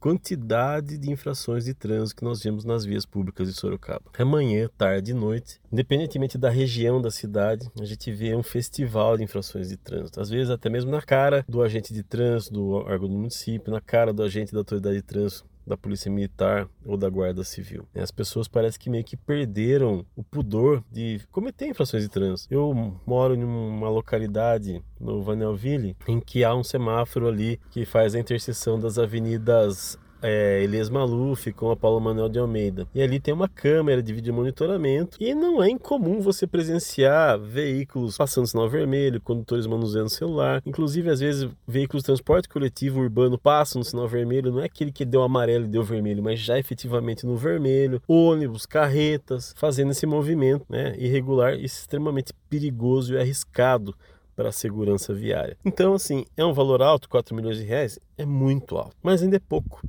quantidade 0.00 0.96
de 0.96 1.10
infrações 1.10 1.66
de 1.66 1.74
trânsito 1.74 2.16
que 2.18 2.24
nós 2.24 2.42
vemos 2.42 2.64
nas 2.64 2.84
vias 2.84 3.04
públicas 3.04 3.46
de 3.46 3.54
Sorocaba. 3.54 4.10
É 4.18 4.24
manhã, 4.24 4.68
tarde 4.76 5.10
e 5.10 5.14
noite, 5.14 5.60
independentemente 5.70 6.38
da 6.38 6.48
região 6.48 7.02
da 7.02 7.10
cidade, 7.10 7.70
a 7.78 7.84
gente 7.84 8.10
vê 8.10 8.34
um 8.34 8.42
festival 8.42 9.18
de 9.18 9.24
infrações 9.24 9.68
de 9.68 9.76
trânsito. 9.76 10.20
Às 10.20 10.30
vezes 10.30 10.50
até 10.50 10.70
mesmo 10.70 10.90
na 10.90 11.02
cara 11.02 11.44
do 11.46 11.62
agente 11.62 11.92
de 11.92 12.02
trânsito, 12.02 12.54
do 12.54 12.70
órgão 12.70 13.08
do 13.08 13.14
município, 13.14 13.70
na 13.70 13.80
cara 13.80 14.12
do 14.12 14.22
agente 14.22 14.52
da 14.52 14.58
autoridade 14.58 14.96
de 14.96 15.02
trânsito 15.02 15.49
da 15.66 15.76
polícia 15.76 16.10
militar 16.10 16.68
ou 16.84 16.96
da 16.96 17.08
guarda 17.08 17.44
civil. 17.44 17.86
As 17.94 18.10
pessoas 18.10 18.48
parecem 18.48 18.80
que 18.80 18.90
meio 18.90 19.04
que 19.04 19.16
perderam 19.16 20.04
o 20.16 20.22
pudor 20.22 20.82
de 20.90 21.20
cometer 21.30 21.66
infrações 21.66 22.02
de 22.02 22.08
trânsito. 22.08 22.52
Eu 22.52 22.72
moro 23.06 23.34
em 23.34 23.44
uma 23.44 23.88
localidade 23.88 24.82
no 24.98 25.22
Vanelville 25.22 25.96
em 26.08 26.20
que 26.20 26.44
há 26.44 26.54
um 26.54 26.64
semáforo 26.64 27.28
ali 27.28 27.60
que 27.70 27.84
faz 27.84 28.14
a 28.14 28.18
interseção 28.18 28.78
das 28.78 28.98
avenidas 28.98 29.98
é, 30.22 30.62
Elias 30.62 30.90
Maluf 30.90 31.52
com 31.52 31.70
a 31.70 31.76
Paulo 31.76 32.00
Manuel 32.00 32.28
de 32.28 32.38
Almeida. 32.38 32.86
E 32.94 33.02
ali 33.02 33.20
tem 33.20 33.32
uma 33.32 33.48
câmera 33.48 34.02
de 34.02 34.12
vídeo 34.12 34.34
monitoramento 34.34 35.16
e 35.20 35.34
não 35.34 35.62
é 35.62 35.70
incomum 35.70 36.20
você 36.20 36.46
presenciar 36.46 37.38
veículos 37.38 38.16
passando 38.16 38.46
sinal 38.46 38.68
vermelho, 38.68 39.20
condutores 39.20 39.66
manuseando 39.66 40.10
celular, 40.10 40.62
inclusive 40.64 41.10
às 41.10 41.20
vezes 41.20 41.48
veículos 41.66 42.02
de 42.02 42.06
transporte 42.06 42.48
coletivo 42.48 43.00
urbano 43.00 43.38
passam 43.38 43.80
no 43.80 43.84
sinal 43.84 44.08
vermelho, 44.08 44.52
não 44.52 44.60
é 44.60 44.66
aquele 44.66 44.92
que 44.92 45.04
deu 45.04 45.22
amarelo 45.22 45.64
e 45.64 45.68
deu 45.68 45.82
vermelho, 45.82 46.22
mas 46.22 46.40
já 46.40 46.58
efetivamente 46.58 47.26
no 47.26 47.36
vermelho, 47.36 48.02
ônibus, 48.06 48.66
carretas, 48.66 49.54
fazendo 49.56 49.92
esse 49.92 50.06
movimento 50.06 50.64
né, 50.68 50.94
irregular 50.98 51.54
e 51.54 51.64
extremamente 51.64 52.32
perigoso 52.48 53.14
e 53.14 53.18
arriscado 53.18 53.94
para 54.36 54.48
a 54.48 54.52
segurança 54.52 55.12
viária. 55.12 55.56
Então, 55.64 55.92
assim, 55.92 56.24
é 56.36 56.44
um 56.44 56.52
valor 56.52 56.80
alto, 56.80 57.08
4 57.08 57.34
milhões 57.34 57.58
de 57.58 57.64
reais? 57.64 57.98
É 58.16 58.24
muito 58.24 58.76
alto, 58.76 58.96
mas 59.02 59.22
ainda 59.22 59.36
é 59.36 59.40
pouco 59.40 59.82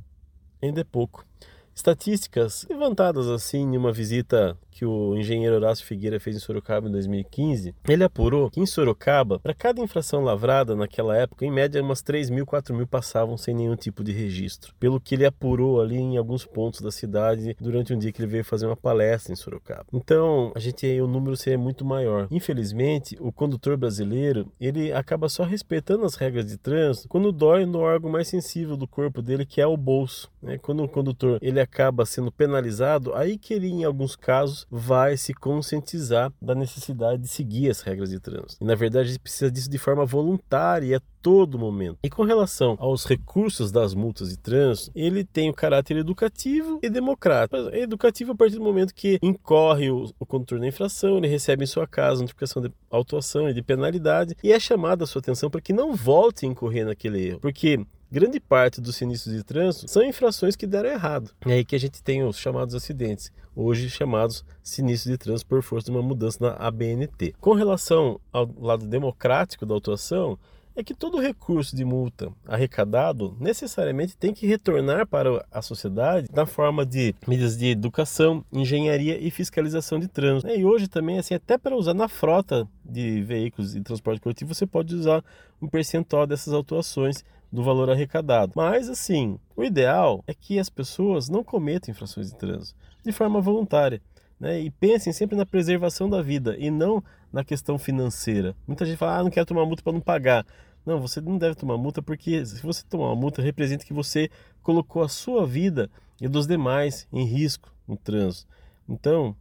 ainda 0.62 0.80
é 0.80 0.84
pouco. 0.84 1.26
Estatísticas 1.74 2.66
levantadas 2.68 3.28
assim 3.28 3.60
em 3.60 3.76
uma 3.78 3.92
visita 3.92 4.56
que 4.70 4.84
o 4.84 5.16
engenheiro 5.16 5.56
Horácio 5.56 5.86
Figueira 5.86 6.20
fez 6.20 6.36
em 6.36 6.38
Sorocaba 6.38 6.88
em 6.88 6.92
2015, 6.92 7.74
ele 7.88 8.04
apurou 8.04 8.50
que 8.50 8.60
em 8.60 8.66
Sorocaba, 8.66 9.38
para 9.38 9.54
cada 9.54 9.80
infração 9.80 10.22
lavrada 10.22 10.74
naquela 10.74 11.16
época, 11.16 11.44
em 11.44 11.50
média 11.50 11.82
umas 11.82 12.02
3 12.02 12.30
mil, 12.30 12.44
4 12.44 12.74
mil 12.74 12.86
passavam 12.86 13.36
sem 13.36 13.54
nenhum 13.54 13.76
tipo 13.76 14.02
de 14.02 14.12
registro. 14.12 14.74
Pelo 14.80 15.00
que 15.00 15.14
ele 15.14 15.24
apurou 15.24 15.80
ali 15.80 15.96
em 15.96 16.16
alguns 16.16 16.44
pontos 16.44 16.80
da 16.80 16.90
cidade 16.90 17.56
durante 17.60 17.92
um 17.92 17.98
dia 17.98 18.12
que 18.12 18.20
ele 18.20 18.30
veio 18.30 18.44
fazer 18.44 18.66
uma 18.66 18.76
palestra 18.76 19.32
em 19.32 19.36
Sorocaba. 19.36 19.86
Então, 19.92 20.52
a 20.54 20.58
gente 20.58 20.86
o 21.00 21.06
número 21.06 21.36
seria 21.36 21.58
muito 21.58 21.84
maior. 21.84 22.26
Infelizmente, 22.30 23.16
o 23.20 23.30
condutor 23.30 23.76
brasileiro, 23.76 24.50
ele 24.60 24.92
acaba 24.92 25.28
só 25.28 25.44
respeitando 25.44 26.04
as 26.04 26.16
regras 26.16 26.46
de 26.46 26.56
trânsito 26.56 27.08
quando 27.08 27.30
dói 27.30 27.64
no 27.66 27.78
órgão 27.78 28.10
mais 28.10 28.28
sensível 28.28 28.76
do 28.76 28.88
corpo 28.88 29.22
dele, 29.22 29.46
que 29.46 29.60
é 29.60 29.66
o 29.66 29.76
bolso. 29.76 30.31
Né? 30.42 30.58
Quando 30.58 30.82
o 30.82 30.88
condutor 30.88 31.38
ele 31.40 31.60
acaba 31.60 32.04
sendo 32.04 32.32
penalizado, 32.32 33.14
aí 33.14 33.38
que 33.38 33.54
ele, 33.54 33.68
em 33.68 33.84
alguns 33.84 34.16
casos, 34.16 34.66
vai 34.70 35.16
se 35.16 35.32
conscientizar 35.32 36.32
da 36.40 36.54
necessidade 36.54 37.22
de 37.22 37.28
seguir 37.28 37.70
as 37.70 37.80
regras 37.80 38.10
de 38.10 38.18
trânsito. 38.18 38.58
E 38.60 38.64
na 38.64 38.74
verdade 38.74 39.08
a 39.08 39.12
gente 39.12 39.20
precisa 39.20 39.50
disso 39.50 39.70
de 39.70 39.78
forma 39.78 40.04
voluntária 40.04 40.86
e 40.86 40.94
a 40.94 41.00
todo 41.22 41.58
momento. 41.58 41.98
E 42.02 42.10
com 42.10 42.24
relação 42.24 42.76
aos 42.80 43.04
recursos 43.04 43.70
das 43.70 43.94
multas 43.94 44.30
de 44.30 44.36
trânsito, 44.36 44.90
ele 44.94 45.24
tem 45.24 45.48
o 45.48 45.54
caráter 45.54 45.96
educativo 45.96 46.80
e 46.82 46.90
democrático. 46.90 47.56
É 47.70 47.80
educativo 47.80 48.32
a 48.32 48.34
partir 48.34 48.56
do 48.56 48.64
momento 48.64 48.92
que 48.92 49.18
incorre 49.22 49.90
o, 49.90 50.12
o 50.18 50.26
condutor 50.26 50.58
da 50.58 50.66
infração, 50.66 51.18
ele 51.18 51.28
recebe 51.28 51.62
em 51.62 51.66
sua 51.66 51.86
casa 51.86 52.20
notificação 52.20 52.60
de 52.60 52.72
autuação 52.90 53.48
e 53.48 53.54
de 53.54 53.62
penalidade 53.62 54.34
e 54.42 54.52
é 54.52 54.58
chamada 54.58 55.04
a 55.04 55.06
sua 55.06 55.20
atenção 55.20 55.48
para 55.48 55.60
que 55.60 55.72
não 55.72 55.94
volte 55.94 56.44
a 56.44 56.48
incorrer 56.48 56.84
naquele 56.84 57.28
erro. 57.28 57.40
Porque 57.40 57.84
grande 58.12 58.38
parte 58.38 58.78
dos 58.78 58.96
sinistros 58.96 59.34
de 59.34 59.42
trânsito 59.42 59.90
são 59.90 60.02
infrações 60.04 60.54
que 60.54 60.66
deram 60.66 60.90
errado. 60.90 61.30
É 61.46 61.54
aí 61.54 61.64
que 61.64 61.74
a 61.74 61.80
gente 61.80 62.02
tem 62.02 62.22
os 62.22 62.36
chamados 62.36 62.74
acidentes, 62.74 63.32
hoje 63.56 63.88
chamados 63.88 64.44
sinistros 64.62 65.12
de 65.12 65.16
trânsito 65.16 65.48
por 65.48 65.62
força 65.62 65.86
de 65.86 65.92
uma 65.92 66.02
mudança 66.02 66.38
na 66.38 66.50
ABNT. 66.66 67.34
Com 67.40 67.54
relação 67.54 68.20
ao 68.30 68.46
lado 68.60 68.86
democrático 68.86 69.64
da 69.64 69.72
autuação, 69.72 70.38
é 70.76 70.82
que 70.82 70.94
todo 70.94 71.20
recurso 71.20 71.74
de 71.74 71.84
multa 71.84 72.32
arrecadado 72.46 73.36
necessariamente 73.40 74.16
tem 74.16 74.32
que 74.32 74.46
retornar 74.46 75.06
para 75.06 75.44
a 75.50 75.62
sociedade 75.62 76.28
na 76.32 76.46
forma 76.46 76.84
de 76.84 77.14
medidas 77.26 77.56
de 77.56 77.66
educação, 77.66 78.44
engenharia 78.52 79.18
e 79.18 79.30
fiscalização 79.30 79.98
de 79.98 80.08
trânsito. 80.08 80.50
E 80.50 80.64
hoje 80.64 80.88
também, 80.88 81.18
assim, 81.18 81.34
até 81.34 81.58
para 81.58 81.76
usar 81.76 81.94
na 81.94 82.08
frota 82.08 82.68
de 82.84 83.22
veículos 83.22 83.72
de 83.72 83.82
transporte 83.82 84.20
coletivo, 84.20 84.54
você 84.54 84.66
pode 84.66 84.94
usar 84.94 85.22
um 85.60 85.68
percentual 85.68 86.26
dessas 86.26 86.52
autuações 86.54 87.22
do 87.52 87.62
valor 87.62 87.90
arrecadado. 87.90 88.52
Mas, 88.56 88.88
assim, 88.88 89.38
o 89.54 89.62
ideal 89.62 90.24
é 90.26 90.32
que 90.32 90.58
as 90.58 90.70
pessoas 90.70 91.28
não 91.28 91.44
cometam 91.44 91.92
infrações 91.92 92.30
de 92.30 92.36
trânsito 92.36 92.78
de 93.04 93.12
forma 93.12 93.40
voluntária. 93.40 94.00
Né? 94.40 94.60
E 94.60 94.70
pensem 94.70 95.12
sempre 95.12 95.36
na 95.36 95.44
preservação 95.44 96.08
da 96.08 96.22
vida 96.22 96.56
e 96.58 96.70
não 96.70 97.02
na 97.32 97.44
questão 97.44 97.78
financeira. 97.78 98.56
Muita 98.66 98.86
gente 98.86 98.96
fala, 98.96 99.18
ah, 99.18 99.22
não 99.22 99.30
quero 99.30 99.46
tomar 99.46 99.66
multa 99.66 99.82
para 99.82 99.92
não 99.92 100.00
pagar. 100.00 100.46
Não, 100.84 101.00
você 101.00 101.20
não 101.20 101.38
deve 101.38 101.54
tomar 101.54 101.76
multa 101.76 102.02
porque 102.02 102.44
se 102.44 102.60
você 102.62 102.84
tomar 102.88 103.06
uma 103.06 103.16
multa, 103.16 103.40
representa 103.40 103.84
que 103.84 103.92
você 103.92 104.30
colocou 104.62 105.02
a 105.02 105.08
sua 105.08 105.46
vida 105.46 105.88
e 106.20 106.26
dos 106.26 106.46
demais 106.46 107.06
em 107.12 107.24
risco 107.24 107.72
no 107.86 107.96
trânsito. 107.96 108.50
Então, 108.88 109.36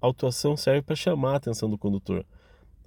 a 0.00 0.06
autuação 0.06 0.56
serve 0.56 0.82
para 0.82 0.96
chamar 0.96 1.34
a 1.34 1.36
atenção 1.36 1.68
do 1.68 1.76
condutor. 1.76 2.24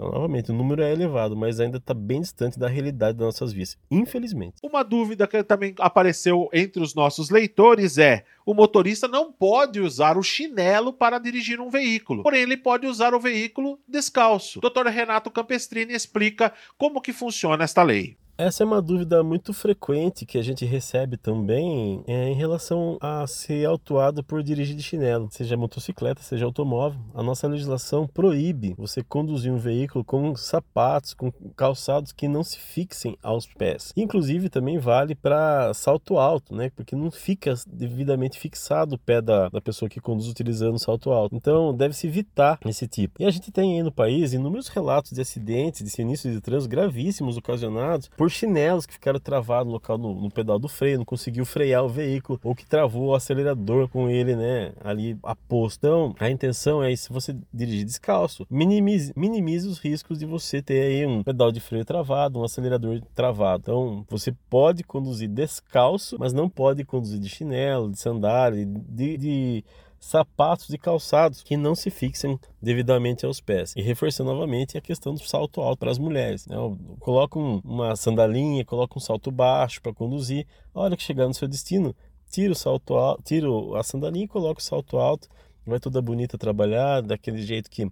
Então, 0.02 0.10
novamente, 0.10 0.50
o 0.50 0.54
número 0.56 0.82
é 0.82 0.92
elevado, 0.92 1.38
mas 1.38 1.60
ainda 1.60 1.78
está 1.78 1.94
bem 1.94 2.22
distante 2.22 2.58
da 2.58 2.68
realidade 2.68 3.20
das 3.20 3.26
nossas 3.28 3.54
vias, 3.54 3.78
infelizmente. 3.92 4.56
Uma 4.64 4.82
dúvida 4.82 5.28
que 5.28 5.44
também 5.44 5.76
apareceu 5.78 6.50
entre 6.52 6.82
os 6.82 6.96
nossos 6.96 7.30
leitores 7.30 8.00
é: 8.00 8.26
o 8.44 8.56
motorista 8.56 9.08
não 9.08 9.32
pode 9.32 9.80
usar 9.80 10.18
o 10.18 10.24
chinelo 10.24 10.92
para 10.92 11.20
dirigir 11.20 11.62
um 11.62 11.70
veículo, 11.70 12.24
porém 12.24 12.42
ele 12.42 12.58
pode 12.58 12.88
usar 12.88 13.14
o 13.14 13.20
veículo 13.20 13.80
descalço. 13.88 14.60
Dr. 14.60 14.88
Renato 14.88 15.30
Campestrini 15.30 15.94
explica 15.94 16.52
como 16.80 17.00
que 17.00 17.14
funciona 17.14 17.64
esta 17.64 17.84
lei. 17.84 18.18
Essa 18.42 18.64
é 18.64 18.66
uma 18.66 18.82
dúvida 18.82 19.24
muito 19.24 19.54
frequente 19.54 20.26
que 20.26 20.36
a 20.36 20.42
gente 20.42 20.66
recebe 20.66 21.16
também 21.16 22.04
é, 22.08 22.28
em 22.28 22.34
relação 22.34 22.98
a 23.00 23.28
ser 23.28 23.68
autuado 23.68 24.24
por 24.24 24.42
dirigir 24.42 24.76
de 24.76 24.82
chinelo, 24.82 25.30
seja 25.30 25.56
motocicleta, 25.56 26.24
seja 26.24 26.46
automóvel. 26.46 27.00
A 27.14 27.22
nossa 27.22 27.48
legislação 27.48 28.08
proíbe 28.08 28.74
você 28.80 29.04
conduzir 29.04 29.54
um 29.54 29.60
veículo 29.60 30.04
com 30.04 30.36
sapatos, 30.36 31.14
com 31.14 31.32
calçados 31.56 32.12
que 32.12 32.28
não 32.28 32.44
se 32.44 32.58
fixem 32.58 33.16
aos 33.22 33.46
pés. 33.46 33.94
Inclusive 33.96 34.50
também 34.50 34.80
vale 34.80 35.14
para 35.14 35.72
salto 35.76 36.18
alto, 36.18 36.56
né? 36.56 36.72
Porque 36.76 36.96
não 36.96 37.12
fica 37.12 37.54
devidamente 37.68 38.40
fixado 38.40 38.96
o 38.96 38.98
pé 38.98 39.22
da, 39.22 39.50
da 39.50 39.62
pessoa 39.62 39.88
que 39.88 40.02
conduz 40.02 40.28
utilizando 40.28 40.80
salto 40.80 41.12
alto. 41.12 41.36
Então 41.36 41.78
deve-se 41.78 42.08
evitar 42.08 42.58
esse 42.66 42.88
tipo. 42.88 43.22
E 43.22 43.26
a 43.26 43.30
gente 43.30 43.52
tem 43.52 43.78
aí 43.78 43.84
no 43.84 43.92
país 43.92 44.34
inúmeros 44.34 44.68
relatos 44.68 45.12
de 45.12 45.22
acidentes, 45.22 45.84
de 45.84 45.92
sinistros 45.92 46.34
de 46.34 46.42
trânsito 46.42 46.72
gravíssimos 46.72 47.38
ocasionados 47.38 48.10
por 48.18 48.31
chinelos 48.34 48.86
que 48.86 48.94
ficaram 48.94 49.20
travados 49.20 49.68
no 49.68 49.74
local 49.74 49.98
no, 49.98 50.14
no, 50.14 50.32
pedal 50.32 50.60
do 50.60 50.68
freio, 50.68 50.98
não 50.98 51.06
conseguiu 51.06 51.46
frear 51.46 51.84
o 51.84 51.90
veículo, 51.90 52.40
ou 52.44 52.56
que 52.56 52.66
travou 52.66 53.10
o 53.10 53.16
acelerador 53.16 53.88
com 53.88 54.10
ele, 54.10 54.36
né, 54.36 54.74
ali 54.84 55.18
aposto. 55.24 55.80
Então, 55.80 56.16
a 56.20 56.30
intenção 56.30 56.84
é, 56.84 56.96
se 56.96 57.12
você 57.12 57.36
dirigir 57.54 57.86
descalço, 57.86 58.46
minimize, 58.50 59.14
minimize 59.16 59.68
os 59.68 59.80
riscos 59.80 60.20
de 60.20 60.26
você 60.26 60.62
ter 60.62 60.82
aí 60.82 61.06
um 61.06 61.24
pedal 61.24 61.52
de 61.52 61.60
freio 61.60 61.86
travado, 61.86 62.40
um 62.40 62.44
acelerador 62.44 63.02
travado. 63.16 63.62
Então, 63.64 64.06
você 64.10 64.34
pode 64.50 64.84
conduzir 64.84 65.30
descalço, 65.30 66.18
mas 66.20 66.34
não 66.34 66.50
pode 66.50 66.84
conduzir 66.84 67.20
de 67.20 67.30
chinelo, 67.30 67.92
de 67.92 68.00
sandália, 68.00 68.66
de, 68.66 69.18
de 69.18 69.64
sapatos 70.02 70.72
e 70.72 70.80
calçados 70.80 71.44
que 71.44 71.56
não 71.56 71.76
se 71.76 71.92
fixem 71.92 72.40
devidamente 72.60 73.24
aos 73.24 73.40
pés. 73.40 73.74
E 73.78 73.82
reforçando 73.84 74.32
novamente 74.32 74.76
a 74.76 74.82
questão 74.82 75.14
do 75.14 75.20
salto 75.20 75.62
alto 75.62 75.80
para 75.80 75.92
as 75.92 76.00
mulheres. 76.00 76.48
Né? 76.48 76.58
Coloca 77.00 77.38
um, 77.38 77.62
uma 77.64 77.96
sandalinha, 77.96 78.66
coloca 78.66 78.98
um 78.98 79.00
salto 79.00 79.32
baixo 79.32 79.80
para 79.80 79.94
conduzir. 79.94 80.48
A 80.74 80.82
hora 80.82 80.98
que 80.98 81.04
chegar 81.04 81.28
no 81.28 81.34
seu 81.36 81.48
destino, 81.48 81.96
tira 82.32 82.52
o 82.52 82.56
salto 82.56 82.96
alto, 82.96 83.22
tira 83.24 83.48
a 83.80 83.84
sandalinha 83.84 84.26
e 84.26 84.28
coloca 84.28 84.60
o 84.60 84.64
salto 84.64 84.98
alto. 84.98 85.30
Vai 85.64 85.80
toda 85.80 86.02
bonita 86.02 86.36
trabalhar, 86.36 87.04
daquele 87.04 87.44
jeito 87.44 87.70
que, 87.70 87.88